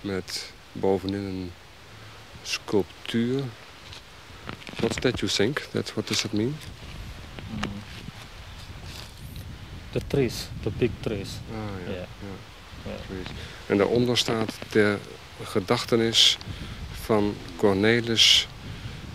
Met 0.00 0.52
bovenin 0.72 1.24
een 1.24 1.52
sculptuur. 2.42 3.42
What's 4.76 4.96
that 5.00 5.18
you 5.18 5.32
think? 5.32 5.58
That, 5.58 5.92
what 5.92 6.06
does 6.06 6.20
that 6.20 6.32
mean? 6.32 6.56
The 9.90 10.00
trees, 10.06 10.48
the 10.62 10.70
big 10.70 10.90
trees. 11.00 11.28
Ah, 11.50 11.86
ja. 11.86 11.92
Yeah. 11.92 12.06
ja. 12.84 12.92
Trees. 13.06 13.26
En 13.66 13.76
daaronder 13.76 14.18
staat 14.18 14.58
de 14.70 14.98
gedachtenis 15.42 16.38
van 16.92 17.36
Cornelis 17.56 18.48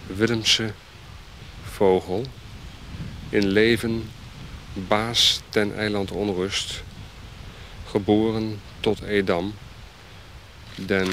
Willemse 0.08 0.74
Vogel. 1.64 2.26
In 3.30 3.48
leven 3.48 4.10
baas 4.74 5.42
ten 5.50 5.76
eiland 5.76 6.12
Onrust. 6.12 6.84
Geboren 7.86 8.62
tot 8.80 9.02
Edam. 9.02 9.54
Den 10.76 11.08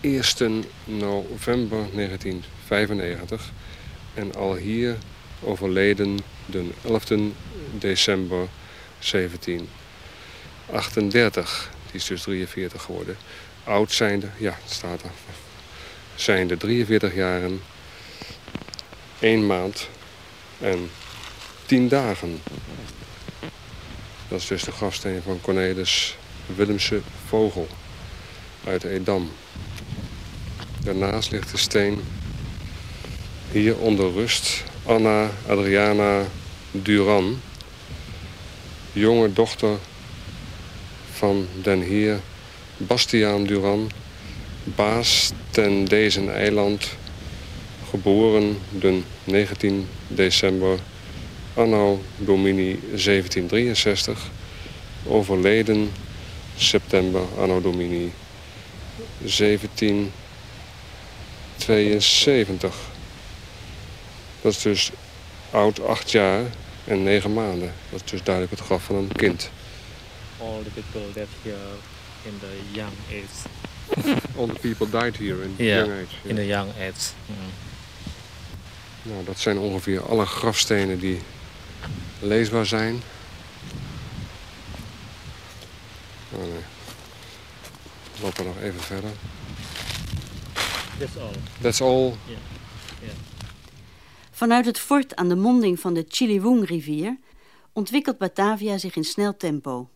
1 0.00 0.64
november 0.84 1.86
1995 1.92 3.52
en 4.14 4.34
al 4.34 4.54
hier 4.54 4.96
overleden 5.40 6.18
de 6.46 6.70
11 6.82 7.02
december 7.78 8.48
1738. 8.98 11.70
Die 11.86 11.96
is 12.00 12.06
dus 12.06 12.22
43 12.22 12.82
geworden. 12.82 13.16
Oud 13.64 13.92
zijnde, 13.92 14.28
ja, 14.36 14.58
het 14.62 14.72
staat 14.72 15.02
er. 15.02 15.10
Zijnde 16.14 16.56
43 16.56 17.14
jaren, 17.14 17.60
1 19.18 19.46
maand 19.46 19.88
en 20.60 20.90
10 21.66 21.88
dagen. 21.88 22.40
Dat 24.28 24.40
is 24.40 24.46
dus 24.46 24.62
de 24.62 24.72
grafsteen 24.72 25.22
van 25.24 25.40
Cornelis 25.40 26.16
Willemse 26.56 27.00
Vogel 27.26 27.66
uit 28.66 28.84
Edam. 28.84 29.30
Daarnaast 30.80 31.30
ligt 31.30 31.50
de 31.50 31.56
steen 31.56 32.00
hier 33.50 33.76
onder 33.76 34.12
rust 34.12 34.64
Anna 34.82 35.30
Adriana 35.48 36.22
Duran, 36.70 37.40
jonge 38.92 39.32
dochter 39.32 39.78
van 41.12 41.46
den 41.62 41.80
heer 41.80 42.20
Bastiaan 42.76 43.44
Duran, 43.44 43.90
baas 44.64 45.32
ten 45.50 45.84
deze 45.84 46.30
eiland, 46.30 46.96
geboren 47.90 48.58
den 48.70 49.04
19 49.24 49.88
december 50.08 50.78
anno 51.54 52.02
domini 52.18 52.78
1763, 52.90 54.18
overleden 55.06 55.92
september 56.56 57.22
anno 57.38 57.60
domini 57.60 58.12
1772. 61.56 62.74
Dat 64.42 64.52
is 64.52 64.62
dus 64.62 64.90
oud 65.50 65.86
acht 65.86 66.10
jaar 66.10 66.42
en 66.84 67.02
negen 67.02 67.32
maanden. 67.32 67.72
Dat 67.90 68.02
is 68.04 68.10
dus 68.10 68.22
duidelijk 68.22 68.54
het 68.56 68.64
graf 68.66 68.82
van 68.84 68.96
een 68.96 69.12
kind. 69.12 69.50
All 70.40 70.62
the 70.62 70.70
people 70.80 71.12
that 71.14 71.28
here 71.42 71.56
in 72.22 72.38
the 72.38 72.58
young 72.72 72.92
age. 73.10 73.48
All 74.38 74.46
the 74.46 74.58
people 74.60 75.00
died 75.00 75.16
here 75.18 75.42
in 75.42 75.54
Yeah, 75.56 75.76
young 75.86 75.90
age. 75.92 76.14
in 76.28 76.34
the 76.34 76.46
young 76.46 76.70
age. 76.70 77.12
Mm. 77.26 77.34
Nou, 79.02 79.24
dat 79.24 79.38
zijn 79.38 79.58
ongeveer 79.58 80.02
alle 80.08 80.26
grafstenen 80.26 80.98
die 80.98 81.20
leesbaar 82.24 82.66
zijn. 82.66 83.00
Oh 86.32 86.40
nee. 86.40 86.64
We 88.16 88.22
lopen 88.22 88.44
nog 88.44 88.60
even 88.60 88.80
verder. 88.80 89.10
That's 90.98 91.16
all. 91.16 91.34
That's 91.60 91.80
all. 91.80 92.04
Yeah. 92.04 92.38
Yeah. 93.00 93.14
Vanuit 94.30 94.66
het 94.66 94.78
fort 94.78 95.16
aan 95.16 95.28
de 95.28 95.36
monding 95.36 95.80
van 95.80 95.94
de 95.94 96.04
Chiliwung-rivier 96.08 97.18
ontwikkelt 97.72 98.18
Batavia 98.18 98.78
zich 98.78 98.96
in 98.96 99.04
snel 99.04 99.36
tempo. 99.36 99.88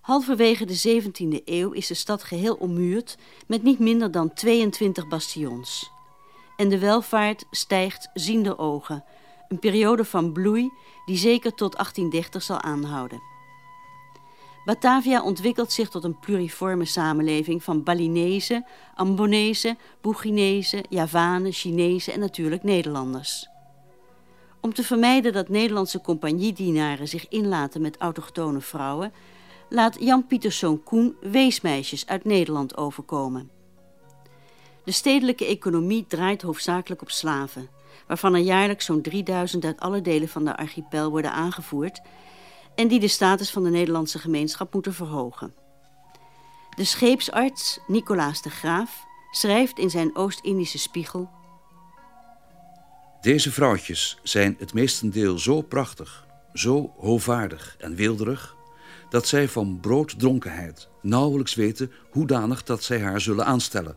Halverwege 0.00 0.64
de 0.64 1.02
17e 1.02 1.44
eeuw 1.44 1.72
is 1.72 1.86
de 1.86 1.94
stad 1.94 2.22
geheel 2.22 2.54
ommuurd 2.54 3.16
met 3.46 3.62
niet 3.62 3.78
minder 3.78 4.10
dan 4.10 4.32
22 4.32 5.08
bastions. 5.08 5.90
En 6.56 6.68
de 6.68 6.78
welvaart 6.78 7.44
stijgt 7.50 8.10
ziende 8.14 8.58
ogen, 8.58 9.04
een 9.48 9.58
periode 9.58 10.04
van 10.04 10.32
bloei 10.32 10.70
die 11.04 11.16
zeker 11.16 11.54
tot 11.54 11.72
1830 11.72 12.42
zal 12.42 12.60
aanhouden. 12.60 13.22
Batavia 14.64 15.22
ontwikkelt 15.22 15.72
zich 15.72 15.88
tot 15.88 16.04
een 16.04 16.18
pluriforme 16.18 16.84
samenleving 16.84 17.62
van 17.62 17.82
Balinezen, 17.82 18.66
Ambonezen, 18.94 19.78
Boeginezen, 20.00 20.84
Javanen, 20.88 21.52
Chinezen 21.52 22.12
en 22.12 22.20
natuurlijk 22.20 22.62
Nederlanders. 22.62 23.48
Om 24.60 24.74
te 24.74 24.82
vermijden 24.82 25.32
dat 25.32 25.48
Nederlandse 25.48 26.00
compagniedienaren 26.00 27.08
zich 27.08 27.28
inlaten 27.28 27.80
met 27.80 27.96
autochtone 27.96 28.60
vrouwen, 28.60 29.12
laat 29.68 29.96
Jan 30.00 30.26
Pieterszoon 30.26 30.82
Koen 30.82 31.16
weesmeisjes 31.20 32.06
uit 32.06 32.24
Nederland 32.24 32.76
overkomen. 32.76 33.50
De 34.84 34.92
stedelijke 34.92 35.46
economie 35.46 36.04
draait 36.06 36.42
hoofdzakelijk 36.42 37.02
op 37.02 37.10
slaven, 37.10 37.68
waarvan 38.06 38.34
er 38.34 38.40
jaarlijks 38.40 38.84
zo'n 38.84 39.02
3000 39.02 39.64
uit 39.64 39.80
alle 39.80 40.00
delen 40.00 40.28
van 40.28 40.44
de 40.44 40.56
archipel 40.56 41.10
worden 41.10 41.32
aangevoerd 41.32 42.00
en 42.74 42.88
die 42.88 43.00
de 43.00 43.08
status 43.08 43.50
van 43.50 43.62
de 43.62 43.70
Nederlandse 43.70 44.18
gemeenschap 44.18 44.72
moeten 44.72 44.94
verhogen. 44.94 45.54
De 46.76 46.84
scheepsarts 46.84 47.78
Nicolaas 47.86 48.42
de 48.42 48.50
Graaf 48.50 49.04
schrijft 49.30 49.78
in 49.78 49.90
zijn 49.90 50.16
Oost-Indische 50.16 50.78
spiegel... 50.78 51.30
Deze 53.20 53.52
vrouwtjes 53.52 54.18
zijn 54.22 54.56
het 54.58 54.74
meestendeel 54.74 55.38
zo 55.38 55.62
prachtig, 55.62 56.26
zo 56.52 56.94
hovaardig 56.98 57.76
en 57.78 57.94
weelderig... 57.94 58.56
dat 59.10 59.26
zij 59.26 59.48
van 59.48 59.78
brooddronkenheid 59.80 60.88
nauwelijks 61.02 61.54
weten 61.54 61.92
hoedanig 62.10 62.62
dat 62.62 62.82
zij 62.82 63.00
haar 63.00 63.20
zullen 63.20 63.46
aanstellen. 63.46 63.96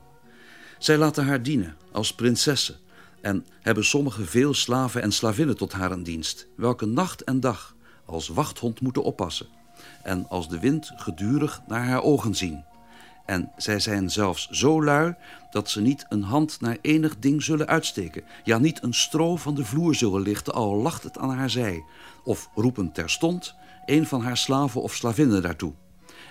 Zij 0.78 0.98
laten 0.98 1.26
haar 1.26 1.44
dienen 1.44 1.78
als 1.92 2.14
prinsessen 2.14 2.76
en 3.22 3.46
hebben 3.62 3.86
sommige 3.86 4.26
veel 4.26 4.54
slaven 4.54 5.02
en 5.02 5.12
slavinnen 5.12 5.58
tot 5.58 5.72
haar 5.72 5.92
in 5.92 6.04
dienst... 6.04 6.48
welke 6.56 6.86
nacht 6.86 7.24
en 7.24 7.40
dag 7.40 7.76
als 8.06 8.28
wachthond 8.28 8.82
moeten 8.82 9.04
oppassen... 9.04 9.48
en 10.04 10.30
als 10.30 10.50
de 10.50 10.60
wind 10.60 10.92
gedurig 10.96 11.62
naar 11.68 11.86
haar 11.86 12.04
ogen 12.04 12.36
zien... 12.36 12.68
En 13.30 13.52
zij 13.58 13.80
zijn 13.80 14.10
zelfs 14.10 14.50
zo 14.50 14.84
lui 14.84 15.16
dat 15.52 15.70
ze 15.70 15.82
niet 15.82 16.06
een 16.10 16.24
hand 16.24 16.62
naar 16.62 16.78
enig 16.82 17.20
ding 17.20 17.44
zullen 17.44 17.68
uitsteken. 17.68 18.24
Ja, 18.44 18.58
niet 18.58 18.84
een 18.84 18.94
stro 18.94 19.36
van 19.36 19.56
de 19.56 19.66
vloer 19.66 19.96
zullen 19.96 20.22
lichten, 20.22 20.54
al 20.54 20.76
lacht 20.76 21.04
het 21.04 21.18
aan 21.18 21.30
haar 21.30 21.50
zij. 21.50 21.84
Of 22.24 22.50
roepen 22.56 22.92
terstond 22.92 23.56
een 23.86 24.06
van 24.06 24.22
haar 24.22 24.38
slaven 24.38 24.82
of 24.82 24.96
slavinnen 24.96 25.42
daartoe. 25.42 25.74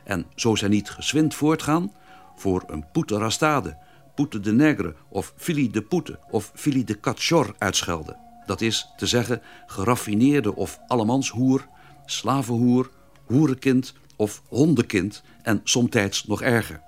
En 0.04 0.26
zo 0.34 0.54
zij 0.54 0.68
niet 0.68 0.90
geswind 0.90 1.34
voortgaan, 1.34 1.92
voor 2.36 2.64
een 2.66 2.84
poete 2.92 3.18
rastade, 3.18 3.76
poete 4.18 4.40
de 4.40 4.52
negre 4.52 4.94
of 5.08 5.32
fili 5.36 5.70
de 5.70 5.82
poete 5.82 6.18
of 6.30 6.50
fili 6.54 6.84
de 6.84 7.00
cachor 7.00 7.54
uitschelden. 7.58 8.16
Dat 8.46 8.60
is 8.60 8.92
te 8.96 9.06
zeggen 9.06 9.42
geraffineerde 9.66 10.54
of 10.54 10.78
allemanshoer, 10.86 11.66
slavenhoer, 12.06 12.90
hoerenkind 13.24 13.94
of 14.16 14.42
hondenkind 14.48 15.22
en 15.42 15.60
somtijds 15.64 16.24
nog 16.26 16.42
erger. 16.42 16.80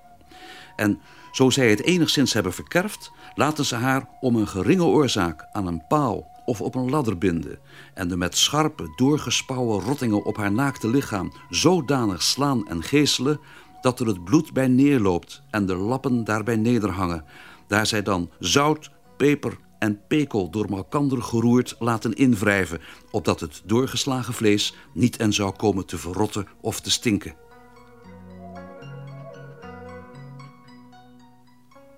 En 0.76 1.00
zo 1.32 1.50
zij 1.50 1.70
het 1.70 1.82
enigszins 1.82 2.32
hebben 2.32 2.52
verkerfd, 2.52 3.10
laten 3.34 3.64
ze 3.64 3.74
haar 3.74 4.08
om 4.20 4.36
een 4.36 4.48
geringe 4.48 4.84
oorzaak 4.84 5.48
aan 5.52 5.66
een 5.66 5.86
paal 5.88 6.42
of 6.44 6.60
op 6.60 6.74
een 6.74 6.90
ladder 6.90 7.18
binden 7.18 7.58
en 7.94 8.08
de 8.08 8.16
met 8.16 8.36
scherpe, 8.36 8.92
doorgespouwen 8.96 9.80
rottingen 9.80 10.24
op 10.24 10.36
haar 10.36 10.52
naakte 10.52 10.88
lichaam 10.88 11.32
zodanig 11.50 12.22
slaan 12.22 12.68
en 12.68 12.82
geeselen 12.82 13.40
dat 13.80 14.00
er 14.00 14.06
het 14.06 14.24
bloed 14.24 14.52
bij 14.52 14.68
neerloopt 14.68 15.42
en 15.50 15.66
de 15.66 15.76
lappen 15.76 16.24
daarbij 16.24 16.56
nederhangen, 16.56 17.24
daar 17.66 17.86
zij 17.86 18.02
dan 18.02 18.30
zout, 18.38 18.90
peper 19.16 19.58
en 19.78 20.00
pekel 20.06 20.50
door 20.50 20.70
malkander 20.70 21.22
geroerd 21.22 21.76
laten 21.78 22.14
invrijven, 22.14 22.80
opdat 23.10 23.40
het 23.40 23.62
doorgeslagen 23.64 24.34
vlees 24.34 24.74
niet 24.92 25.16
en 25.16 25.32
zou 25.32 25.52
komen 25.56 25.86
te 25.86 25.98
verrotten 25.98 26.46
of 26.60 26.80
te 26.80 26.90
stinken. 26.90 27.34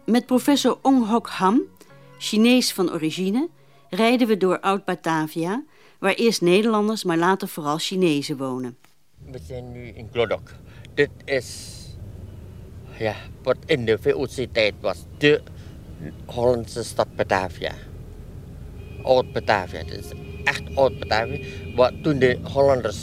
Met 0.06 0.26
professor 0.26 0.78
Ong 0.82 1.06
Hok 1.08 1.28
Ham, 1.28 1.62
Chinees 2.18 2.72
van 2.72 2.92
origine, 2.92 3.48
rijden 3.90 4.28
we 4.28 4.36
door 4.36 4.60
Oud-Batavia, 4.60 5.64
waar 5.98 6.14
eerst 6.14 6.40
Nederlanders, 6.40 7.04
maar 7.04 7.18
later 7.18 7.48
vooral 7.48 7.78
Chinezen 7.78 8.36
wonen. 8.36 8.76
We 9.30 9.38
zijn 9.38 9.72
nu 9.72 9.88
in 9.88 10.08
Glodok. 10.12 10.50
Dit 10.94 11.10
is, 11.24 11.78
ja, 12.98 13.14
wat 13.42 13.56
in 13.66 13.84
de 13.84 13.98
VOC-tijd 13.98 14.74
was 14.80 15.04
de 15.18 15.42
Hollandse 16.24 16.84
stad 16.84 17.16
Batavia. 17.16 17.72
Oud-Batavia, 19.02 19.82
dit 19.84 19.98
is 19.98 20.10
echt 20.44 20.76
Oud-Batavia. 20.76 21.38
Wat 21.74 21.92
toen 22.02 22.18
de 22.18 22.38
Hollanders 22.42 22.98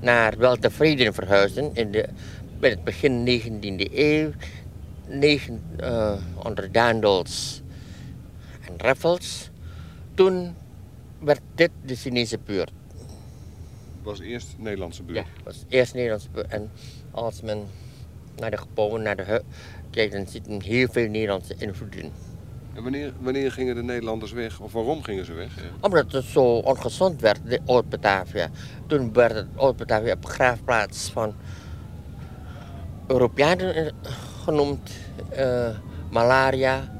naar 0.00 0.38
Weltevreden 0.38 1.14
verhuisden 1.14 1.70
in, 1.74 1.90
de, 1.90 2.08
in 2.60 2.70
het 2.70 2.84
begin 2.84 3.42
19e 3.42 3.92
eeuw, 3.94 4.30
negen, 5.06 5.62
uh, 5.80 6.16
onder 6.44 6.72
Daandels 6.72 7.62
en 8.60 8.74
Raffles. 8.76 9.50
Toen 10.14 10.54
werd 11.18 11.40
dit 11.54 11.70
de 11.84 11.94
Chinese 11.94 12.38
buurt. 12.44 12.70
was 14.02 14.20
eerst 14.20 14.54
Nederlandse 14.58 15.02
buurt? 15.02 15.18
Ja, 15.18 15.24
was 15.44 15.64
eerst 15.68 15.94
Nederlandse 15.94 16.28
buurt. 16.30 16.46
En 16.46 16.70
als 17.16 17.40
men 17.40 17.66
naar 18.36 18.50
de 18.50 18.56
gebouwen, 18.56 19.02
naar 19.02 19.16
de 19.16 19.22
hut 19.22 19.42
kijkt, 19.90 20.12
dan 20.12 20.26
ziet 20.26 20.48
men 20.48 20.62
heel 20.62 20.88
veel 20.90 21.08
Nederlandse 21.08 21.54
invloeden. 21.58 22.12
En 22.74 22.82
wanneer, 22.82 23.12
wanneer 23.20 23.52
gingen 23.52 23.74
de 23.74 23.82
Nederlanders 23.82 24.32
weg? 24.32 24.60
Of 24.60 24.72
waarom 24.72 25.02
gingen 25.02 25.24
ze 25.24 25.32
weg? 25.32 25.52
Omdat 25.80 26.12
het 26.12 26.24
zo 26.24 26.44
ongezond 26.44 27.20
werd, 27.20 27.38
de 27.44 27.60
Oud-Batavia. 27.66 28.48
Toen 28.86 29.12
werd 29.12 29.34
het 29.34 29.46
Oud-Batavia 29.54 30.12
op 30.12 30.22
begraafplaats 30.22 31.10
van 31.10 31.34
Europeanen 33.06 33.74
eh, 33.74 33.92
genoemd. 34.44 34.90
Uh, 35.38 35.68
malaria, 36.10 36.92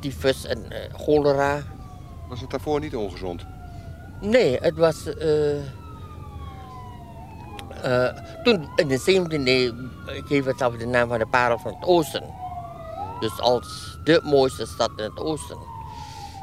tyfus 0.00 0.46
en 0.46 0.58
uh, 0.58 0.76
cholera. 0.92 1.62
Was 2.28 2.40
het 2.40 2.50
daarvoor 2.50 2.80
niet 2.80 2.96
ongezond? 2.96 3.46
Nee, 4.20 4.58
het 4.60 4.76
was... 4.76 5.04
toen 8.42 8.68
in 8.76 8.88
de 8.88 9.00
17e 9.00 9.46
eeuw 9.46 9.72
geef 10.06 10.44
het 10.44 10.58
zelf 10.58 10.76
de 10.76 10.86
naam 10.86 11.08
van 11.08 11.18
de 11.18 11.26
parel 11.26 11.58
van 11.58 11.74
het 11.74 11.84
oosten. 11.84 12.24
Dus 13.20 13.40
als 13.40 13.98
de 14.04 14.20
mooiste 14.24 14.66
stad 14.66 14.90
in 14.96 15.04
het 15.04 15.18
oosten. 15.18 15.58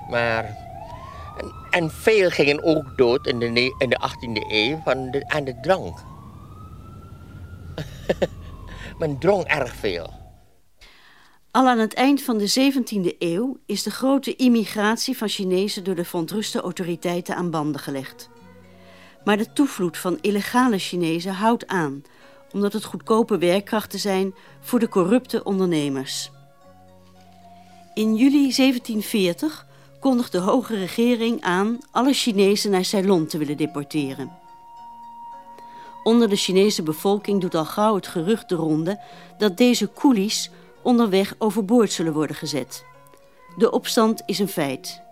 Maar... 0.09 0.63
En, 1.69 1.91
veel 1.91 2.29
gingen 2.29 2.63
ook 2.63 2.97
dood 2.97 3.27
in 3.27 3.39
de, 3.39 3.75
in 3.77 3.89
de 3.89 3.99
18e 4.09 4.51
eeuw 4.51 4.81
van 4.83 5.23
aan 5.27 5.43
de 5.43 5.59
drank. 5.61 5.97
Men 8.99 9.19
dronk 9.19 9.47
erg 9.47 9.75
veel. 9.75 10.13
Al 11.51 11.67
aan 11.67 11.79
het 11.79 11.93
eind 11.93 12.21
van 12.21 12.38
de 12.38 12.71
17e 12.73 13.17
eeuw 13.19 13.57
is 13.65 13.83
de 13.83 13.91
grote 13.91 14.36
immigratie 14.36 15.17
van 15.17 15.27
Chinezen 15.27 15.83
door 15.83 15.95
de 15.95 16.05
verontruste 16.05 16.61
autoriteiten 16.61 17.36
aan 17.36 17.51
banden 17.51 17.81
gelegd. 17.81 18.29
Maar 19.26 19.38
de 19.38 19.53
toevloed 19.53 19.97
van 19.97 20.17
illegale 20.21 20.78
Chinezen 20.78 21.34
houdt 21.34 21.67
aan, 21.67 22.03
omdat 22.51 22.73
het 22.73 22.84
goedkope 22.84 23.38
werkkrachten 23.38 23.99
zijn 23.99 24.36
voor 24.59 24.80
de 24.80 24.89
corrupte 24.89 25.43
ondernemers. 25.43 26.32
In 27.93 28.15
juli 28.15 28.53
1740 28.55 29.67
kondigt 29.99 30.32
de 30.32 30.38
hoge 30.38 30.76
regering 30.76 31.41
aan 31.41 31.78
alle 31.91 32.13
Chinezen 32.13 32.71
naar 32.71 32.86
Ceylon 32.86 33.26
te 33.26 33.38
willen 33.38 33.57
deporteren. 33.57 34.32
Onder 36.03 36.30
de 36.30 36.36
Chinese 36.36 36.84
bevolking 36.84 37.41
doet 37.41 37.55
al 37.55 37.65
gauw 37.65 37.95
het 37.95 38.07
gerucht 38.07 38.49
de 38.49 38.55
ronde 38.55 38.99
dat 39.38 39.57
deze 39.57 39.93
coolies 39.93 40.51
onderweg 40.82 41.36
overboord 41.38 41.91
zullen 41.91 42.13
worden 42.13 42.36
gezet. 42.36 42.86
De 43.57 43.71
opstand 43.71 44.23
is 44.26 44.39
een 44.39 44.47
feit. 44.47 45.05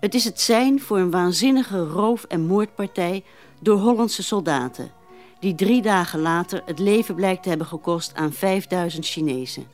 Het 0.00 0.14
is 0.14 0.24
het 0.24 0.40
zijn 0.40 0.80
voor 0.80 0.98
een 0.98 1.10
waanzinnige 1.10 1.84
roof- 1.84 2.24
en 2.24 2.46
moordpartij 2.46 3.24
door 3.60 3.78
Hollandse 3.78 4.22
soldaten, 4.22 4.90
die 5.38 5.54
drie 5.54 5.82
dagen 5.82 6.20
later 6.20 6.62
het 6.64 6.78
leven 6.78 7.14
blijkt 7.14 7.42
te 7.42 7.48
hebben 7.48 7.66
gekost 7.66 8.14
aan 8.14 8.32
5000 8.32 9.06
Chinezen. 9.06 9.66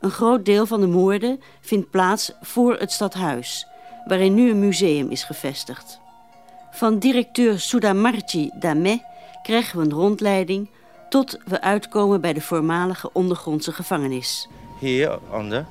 Een 0.00 0.10
groot 0.10 0.44
deel 0.44 0.66
van 0.66 0.80
de 0.80 0.86
moorden 0.86 1.40
vindt 1.60 1.90
plaats 1.90 2.32
voor 2.40 2.76
het 2.76 2.92
stadhuis, 2.92 3.66
waarin 4.04 4.34
nu 4.34 4.50
een 4.50 4.58
museum 4.58 5.10
is 5.10 5.24
gevestigd. 5.24 6.00
Van 6.70 6.98
directeur 6.98 7.60
Sudamarchi 7.60 8.50
Dame 8.54 9.04
krijgen 9.42 9.78
we 9.78 9.84
een 9.84 9.92
rondleiding 9.92 10.68
tot 11.08 11.38
we 11.44 11.60
uitkomen 11.60 12.20
bij 12.20 12.32
de 12.32 12.40
voormalige 12.40 13.12
ondergrondse 13.12 13.72
gevangenis. 13.72 14.48
Hier 14.78 15.18
onder. 15.32 15.66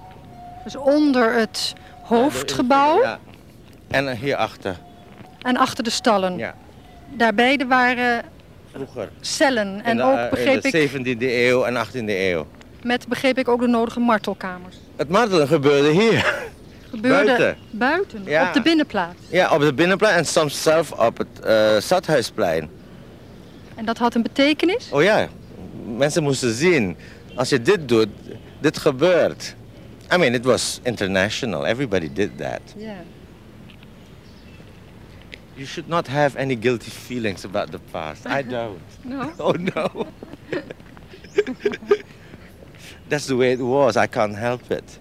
Dus 0.64 0.76
onder 0.76 1.34
het 1.34 1.74
hoofdgebouw. 2.16 3.02
Ja. 3.02 3.20
En 3.88 4.18
hierachter. 4.18 4.78
En 5.42 5.58
achter 5.58 5.84
de 5.84 5.90
stallen. 5.90 6.38
Ja. 6.38 6.56
Daar 7.10 7.34
beide 7.34 7.66
waren 7.68 8.24
Vroeger. 8.74 9.10
cellen. 9.22 9.84
En 9.84 9.98
de, 9.98 10.04
ook 10.04 10.30
begreep 10.30 10.64
in 10.66 11.04
de 11.04 11.14
ik. 11.14 11.18
17e 11.20 11.22
eeuw 11.22 11.64
en 11.64 11.86
18e 11.88 11.92
eeuw. 12.06 12.48
Met 12.84 13.08
begreep 13.08 13.38
ik 13.38 13.48
ook 13.48 13.60
de 13.60 13.68
nodige 13.68 14.00
martelkamers. 14.00 14.76
Het 14.96 15.10
martelen 15.10 15.48
gebeurde 15.48 15.90
hier. 15.90 16.50
Gebeurde 16.90 17.26
Buiten. 17.26 17.58
buiten, 17.72 18.24
Ja. 18.26 18.48
op 18.48 18.54
de 18.54 18.62
binnenplaats. 18.62 19.18
Ja, 19.30 19.50
op 19.54 19.62
de 19.62 19.74
binnenplein 19.74 20.16
en 20.18 20.26
soms 20.26 20.62
zelf 20.62 20.92
op 20.92 21.18
het 21.18 21.40
eh, 21.44 21.70
stadhuisplein. 21.80 22.70
En 23.76 23.86
dat 23.86 23.98
had 23.98 24.16
een 24.16 24.22
betekenis? 24.22 24.90
Oh 24.92 25.04
ja, 25.04 25.28
mensen 25.98 26.24
moesten 26.24 26.54
zien. 26.54 26.98
Als 27.36 27.50
je 27.50 27.62
dit 27.62 27.88
doet, 27.88 28.08
dit 28.60 28.78
gebeurt. 28.78 29.56
I 30.12 30.18
mean, 30.18 30.36
it 30.36 30.46
was 30.46 30.82
international. 30.86 31.66
Everybody 31.66 32.10
did 32.10 32.38
that. 32.38 32.62
Yeah. 32.78 33.04
You 35.58 35.66
should 35.66 35.88
not 35.88 36.08
have 36.08 36.36
any 36.36 36.56
guilty 36.56 36.92
feelings 36.92 37.46
about 37.46 37.72
the 37.72 37.80
past. 37.80 38.28
I 38.28 38.42
don't. 38.58 38.82
No? 39.06 39.32
Oh 39.40 39.52
no. 39.54 40.08
That's 43.10 43.28
the 43.28 43.36
way 43.38 43.54
it 43.54 43.60
was. 43.60 43.98
I 43.98 44.08
can't 44.08 44.36
help 44.36 44.70
it. 44.72 45.00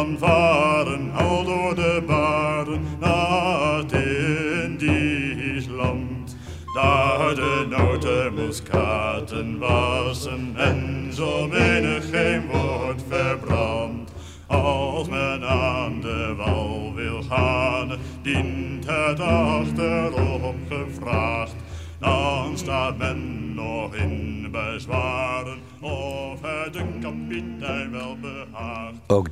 Ik 0.00 0.06
ben 0.06 0.49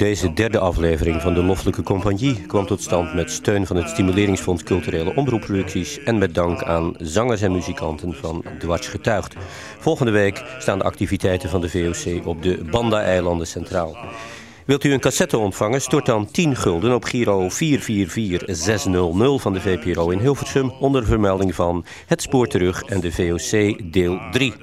deze 0.09 0.33
derde 0.33 0.59
aflevering 0.59 1.23
van 1.23 1.35
de 1.35 1.43
Loffelijke 1.43 1.83
Compagnie 1.83 2.47
kwam 2.47 2.67
tot 2.67 2.83
stand 2.83 3.15
met 3.15 3.31
steun 3.31 3.67
van 3.67 3.77
het 3.77 3.89
Stimuleringsfonds 3.89 4.63
Culturele 4.63 5.15
Omroepproducties 5.15 6.03
en 6.03 6.19
met 6.19 6.35
dank 6.35 6.63
aan 6.63 6.95
zangers 6.99 7.41
en 7.41 7.53
muzikanten 7.53 8.15
van 8.15 8.45
Dwarts 8.59 8.89
Getuigd. 8.89 9.35
Volgende 9.79 10.11
week 10.13 10.45
staan 10.59 10.79
de 10.79 10.85
activiteiten 10.85 11.51
van 11.51 11.61
de 11.61 11.69
VOC 11.69 12.27
op 12.27 12.43
de 12.43 12.65
Banda-eilanden 12.71 13.47
centraal. 13.47 13.97
Wilt 14.65 14.85
u 14.85 14.93
een 14.93 15.01
cassette 15.01 15.39
ontvangen? 15.39 15.81
Stort 15.81 16.07
dan 16.07 16.31
10 16.31 16.57
gulden 16.57 16.95
op 16.95 17.05
Giro 17.05 17.49
444600 17.49 19.43
van 19.43 19.53
de 19.53 19.61
VPRO 19.61 20.11
in 20.11 20.19
Hilversum 20.19 20.71
onder 20.71 21.05
vermelding 21.05 21.55
van 21.55 21.85
Het 22.07 22.23
Spoor 22.23 22.47
Terug 22.47 22.83
en 22.83 23.01
de 23.01 23.13
VOC 23.13 23.93
deel 23.93 24.21
3. 24.31 24.55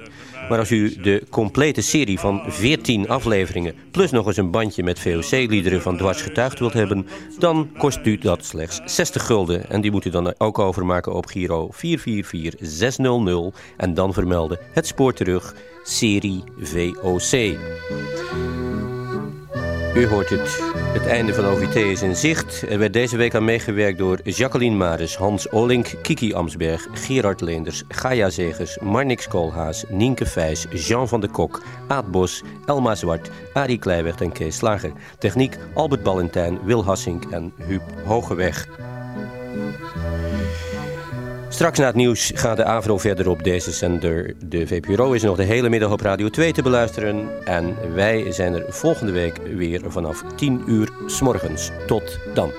Maar 0.48 0.58
als 0.58 0.70
u 0.70 1.00
de 1.00 1.22
complete 1.30 1.80
serie 1.80 2.18
van 2.18 2.42
14 2.46 3.08
afleveringen 3.08 3.74
plus 3.90 4.10
nog 4.10 4.26
eens 4.26 4.36
een 4.36 4.50
bandje 4.50 4.82
met 4.82 5.00
VOC-liederen 5.00 5.82
van 5.82 5.96
Dwars 5.96 6.22
Getuigd 6.22 6.58
wilt 6.58 6.72
hebben, 6.72 7.06
dan 7.38 7.70
kost 7.78 7.98
u 8.06 8.18
dat 8.18 8.44
slechts 8.44 8.80
60 8.84 9.26
gulden. 9.26 9.70
En 9.70 9.80
die 9.80 9.90
moet 9.90 10.04
u 10.04 10.10
dan 10.10 10.34
ook 10.38 10.58
overmaken 10.58 11.14
op 11.14 11.26
Giro 11.26 11.68
444600 11.70 13.56
en 13.76 13.94
dan 13.94 14.12
vermelden 14.12 14.58
Het 14.72 14.86
Spoor 14.86 15.12
Terug, 15.12 15.54
serie 15.84 16.44
VOC. 16.58 17.56
U 19.96 20.06
hoort 20.06 20.28
het. 20.28 20.60
Het 20.74 21.06
einde 21.06 21.34
van 21.34 21.44
OVT 21.44 21.74
is 21.74 22.02
in 22.02 22.16
zicht. 22.16 22.62
Er 22.68 22.78
werd 22.78 22.92
deze 22.92 23.16
week 23.16 23.34
aan 23.34 23.44
meegewerkt 23.44 23.98
door 23.98 24.20
Jacqueline 24.24 24.76
Maris, 24.76 25.16
Hans 25.16 25.50
Olink, 25.50 25.94
Kiki 26.02 26.34
Amsberg, 26.34 26.86
Gerard 26.92 27.40
Leenders, 27.40 27.82
Gaia 27.88 28.30
Zegers, 28.30 28.78
Marnix 28.78 29.28
Koolhaas, 29.28 29.84
Nienke 29.88 30.26
Vijs, 30.26 30.66
Jean 30.70 31.08
van 31.08 31.20
de 31.20 31.28
Kok, 31.28 31.62
Aad 31.88 32.10
Bos, 32.10 32.42
Elma 32.66 32.94
Zwart, 32.94 33.30
Arie 33.52 33.78
Kleiweg 33.78 34.20
en 34.20 34.32
Kees 34.32 34.56
Slager. 34.56 34.92
Techniek 35.18 35.58
Albert 35.74 36.02
Ballentijn, 36.02 36.58
Wil 36.64 36.84
Hassink 36.84 37.24
en 37.24 37.52
Huub 37.66 37.82
Hogeweg. 38.04 38.66
Straks 41.56 41.78
na 41.78 41.86
het 41.86 41.94
nieuws 41.94 42.32
gaat 42.34 42.56
de 42.56 42.64
AVRO 42.64 42.98
verder 42.98 43.28
op 43.28 43.44
deze 43.44 43.72
zender. 43.72 44.34
De 44.38 44.66
VPRO 44.66 45.12
is 45.12 45.22
nog 45.22 45.36
de 45.36 45.42
hele 45.42 45.68
middag 45.68 45.90
op 45.90 46.00
Radio 46.00 46.28
2 46.28 46.52
te 46.52 46.62
beluisteren. 46.62 47.44
En 47.44 47.94
wij 47.94 48.32
zijn 48.32 48.54
er 48.54 48.72
volgende 48.72 49.12
week 49.12 49.36
weer 49.36 49.80
vanaf 49.86 50.22
10 50.34 50.62
uur 50.66 50.88
s 51.06 51.20
morgens. 51.20 51.70
Tot 51.86 52.18
dan. 52.34 52.52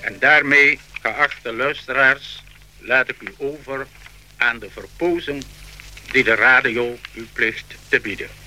En 0.00 0.16
daarmee, 0.18 0.78
geachte 1.02 1.52
luisteraars, 1.52 2.44
laat 2.78 3.08
ik 3.08 3.16
u 3.20 3.34
over 3.36 3.86
aan 4.36 4.58
de 4.58 4.70
verpozen 4.70 5.42
die 6.12 6.24
de 6.24 6.34
radio 6.34 6.96
u 7.14 7.26
plicht 7.32 7.74
te 7.88 8.00
bieden. 8.00 8.45